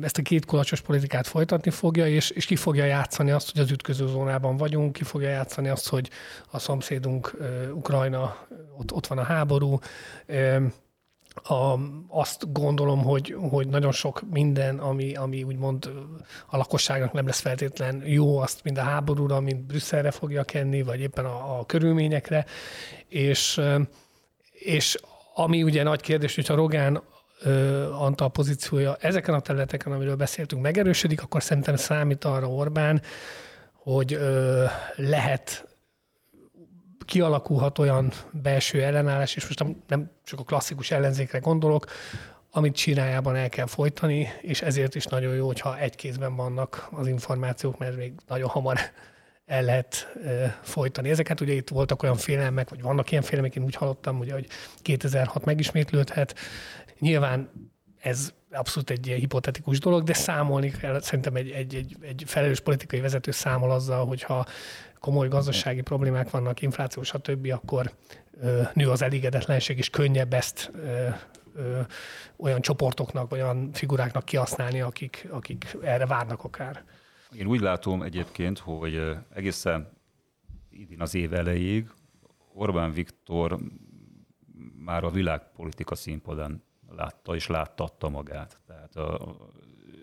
[0.00, 3.70] ezt a két kulacsos politikát folytatni fogja, és, és ki fogja játszani azt, hogy az
[3.70, 6.10] ütköző zónában vagyunk, ki fogja játszani azt, hogy
[6.50, 7.36] a szomszédunk
[7.74, 8.46] Ukrajna,
[8.78, 9.78] ott, ott van a háború,
[11.42, 11.78] a,
[12.08, 15.90] azt gondolom, hogy, hogy nagyon sok minden, ami, ami úgymond
[16.46, 21.00] a lakosságnak nem lesz feltétlen jó, azt mind a háborúra, mind Brüsszelre fogja kenni, vagy
[21.00, 22.46] éppen a, a körülményekre.
[23.08, 23.60] És,
[24.52, 24.98] és
[25.34, 27.02] ami ugye nagy kérdés, hogyha Rogán
[27.98, 33.02] Antal pozíciója ezeken a területeken, amiről beszéltünk, megerősödik, akkor szerintem számít arra Orbán,
[33.74, 34.64] hogy ö,
[34.96, 35.71] lehet
[37.04, 41.86] kialakulhat olyan belső ellenállás, és most nem, csak a klasszikus ellenzékre gondolok,
[42.50, 47.06] amit csinájában el kell folytani, és ezért is nagyon jó, hogyha egy kézben vannak az
[47.06, 48.78] információk, mert még nagyon hamar
[49.46, 51.40] el lehet e, folytani ezeket.
[51.40, 54.46] Ugye itt voltak olyan félelmek, vagy vannak ilyen félelmek, én úgy hallottam, ugye, hogy
[54.82, 56.34] 2006 megismétlődhet.
[56.98, 57.50] Nyilván
[58.00, 62.60] ez abszolút egy ilyen hipotetikus dolog, de számolni kell, szerintem egy, egy, egy, egy felelős
[62.60, 64.46] politikai vezető számol azzal, hogyha
[65.02, 67.92] komoly gazdasági problémák vannak, infláció, stb., akkor
[68.74, 71.08] nő az elégedetlenség, és könnyebb ezt ö,
[72.36, 76.84] olyan csoportoknak, olyan figuráknak kihasználni, akik, akik erre várnak akár.
[77.36, 79.88] Én úgy látom egyébként, hogy egészen
[80.70, 81.90] idén az év elejéig
[82.54, 83.58] Orbán Viktor
[84.84, 86.62] már a világpolitika színpadán
[86.96, 88.60] látta és láttatta magát.
[88.66, 89.36] Tehát a,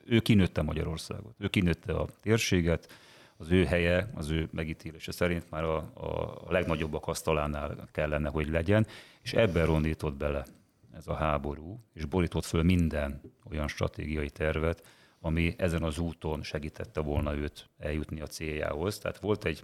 [0.06, 2.94] ő kinőtte Magyarországot, ő kinőtte a térséget,
[3.42, 8.88] az ő helye, az ő megítélése szerint már a, a legnagyobbak asztalánál kellene, hogy legyen,
[9.22, 10.46] és ebben rondított bele
[10.94, 14.88] ez a háború, és borított föl minden olyan stratégiai tervet,
[15.20, 18.98] ami ezen az úton segítette volna őt eljutni a céljához.
[18.98, 19.64] Tehát volt egy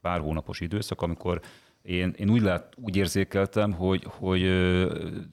[0.00, 1.40] pár hónapos időszak, amikor
[1.82, 4.40] én, én úgy, lát, úgy érzékeltem, hogy, hogy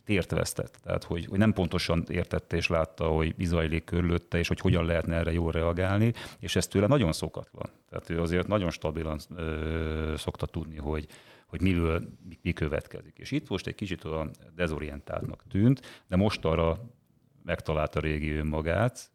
[0.05, 0.79] tért vesztett.
[0.83, 5.15] Tehát, hogy, hogy nem pontosan értette és látta, hogy mi körülötte, és hogy hogyan lehetne
[5.15, 7.69] erre jól reagálni, és ez tőle nagyon szokatlan.
[7.89, 11.07] Tehát ő azért nagyon stabilan ö, szokta tudni, hogy,
[11.47, 13.17] hogy miből mi, mi következik.
[13.17, 16.79] És itt most egy kicsit olyan dezorientáltnak tűnt, de most arra
[17.43, 19.11] megtalálta régi önmagát,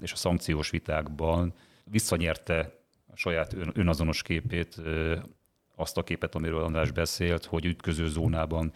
[0.00, 1.54] és a szankciós vitákban
[1.84, 4.82] visszanyerte a saját önazonos képét,
[5.76, 8.72] azt a képet, amiről András beszélt, hogy ütköző zónában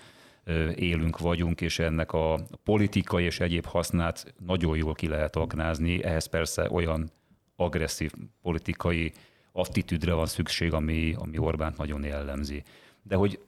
[0.75, 6.05] élünk, vagyunk, és ennek a politikai és egyéb hasznát nagyon jól ki lehet aknázni.
[6.05, 7.11] Ehhez persze olyan
[7.57, 9.13] agresszív politikai
[9.53, 12.63] attitűdre van szükség, ami, ami Orbánt nagyon jellemzi.
[13.03, 13.41] De hogy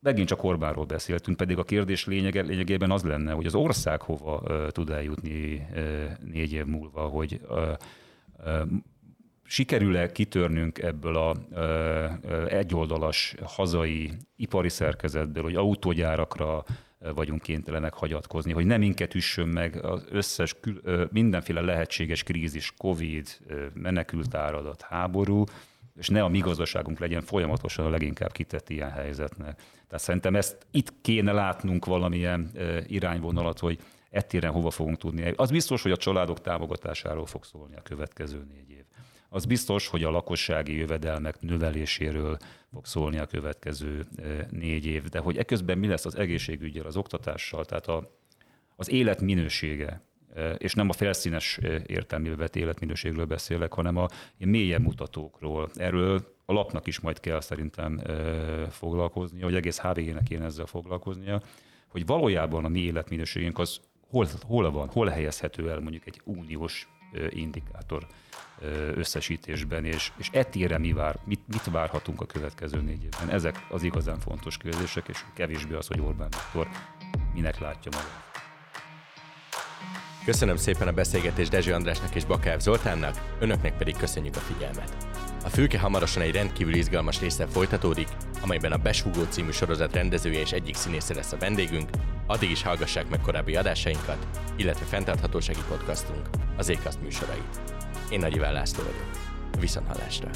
[0.00, 4.42] megint csak Orbánról beszéltünk, pedig a kérdés lényege, lényegében az lenne, hogy az ország hova
[4.44, 7.78] uh, tud eljutni uh, négy év múlva, hogy uh,
[9.46, 16.64] sikerül-e kitörnünk ebből a uh, egyoldalas hazai ipari szerkezetből, hogy autógyárakra
[17.14, 23.28] vagyunk kénytelenek hagyatkozni, hogy nem minket üssön meg az összes kül, mindenféle lehetséges krízis, Covid,
[23.74, 25.44] menekült áradat, háború,
[25.98, 29.56] és ne a mi gazdaságunk legyen folyamatosan a leginkább kitett ilyen helyzetnek.
[29.88, 32.50] Tehát szerintem ezt itt kéne látnunk valamilyen
[32.86, 33.78] irányvonalat, hogy
[34.10, 35.32] ettéren hova fogunk tudni.
[35.36, 38.73] Az biztos, hogy a családok támogatásáról fog szólni a következő négy.
[39.34, 42.36] Az biztos, hogy a lakossági jövedelmek növeléséről
[42.72, 44.06] fog szólni a következő
[44.50, 48.10] négy év, de hogy eközben mi lesz az egészségügyel, az oktatással, tehát a,
[48.76, 50.02] az élet minősége,
[50.58, 54.08] és nem a felszínes értelmébe vett életminőségről beszélek, hanem a
[54.38, 55.70] mélyebb mutatókról.
[55.74, 58.00] Erről a lapnak is majd kell szerintem
[58.70, 61.42] foglalkoznia, hogy egész HVG-nek kéne ezzel foglalkoznia,
[61.88, 66.88] hogy valójában a mi életminőségünk az hol, hol van, hol helyezhető el mondjuk egy uniós
[67.30, 68.06] indikátor
[68.94, 73.30] összesítésben, és, és etére mi vár, mit, mit várhatunk a következő négy évben.
[73.30, 76.68] Ezek az igazán fontos kérdések, és kevésbé az, hogy Orbán Viktor
[77.34, 78.32] minek látja magát.
[80.24, 84.96] Köszönöm szépen a beszélgetést Dezső Andrásnak és Bakáv Zoltánnak, önöknek pedig köszönjük a figyelmet.
[85.44, 88.08] A fülke hamarosan egy rendkívül izgalmas része folytatódik,
[88.42, 91.90] amelyben a Besúgó című sorozat rendezője és egyik színésze lesz a vendégünk,
[92.26, 94.26] addig is hallgassák meg korábbi adásainkat,
[94.56, 97.73] illetve fenntarthatósági podcastunk, az Ékaszt műsorait.
[98.08, 99.10] Én Nagy Iván László vagyok.
[99.60, 100.30] Viszonthallásra!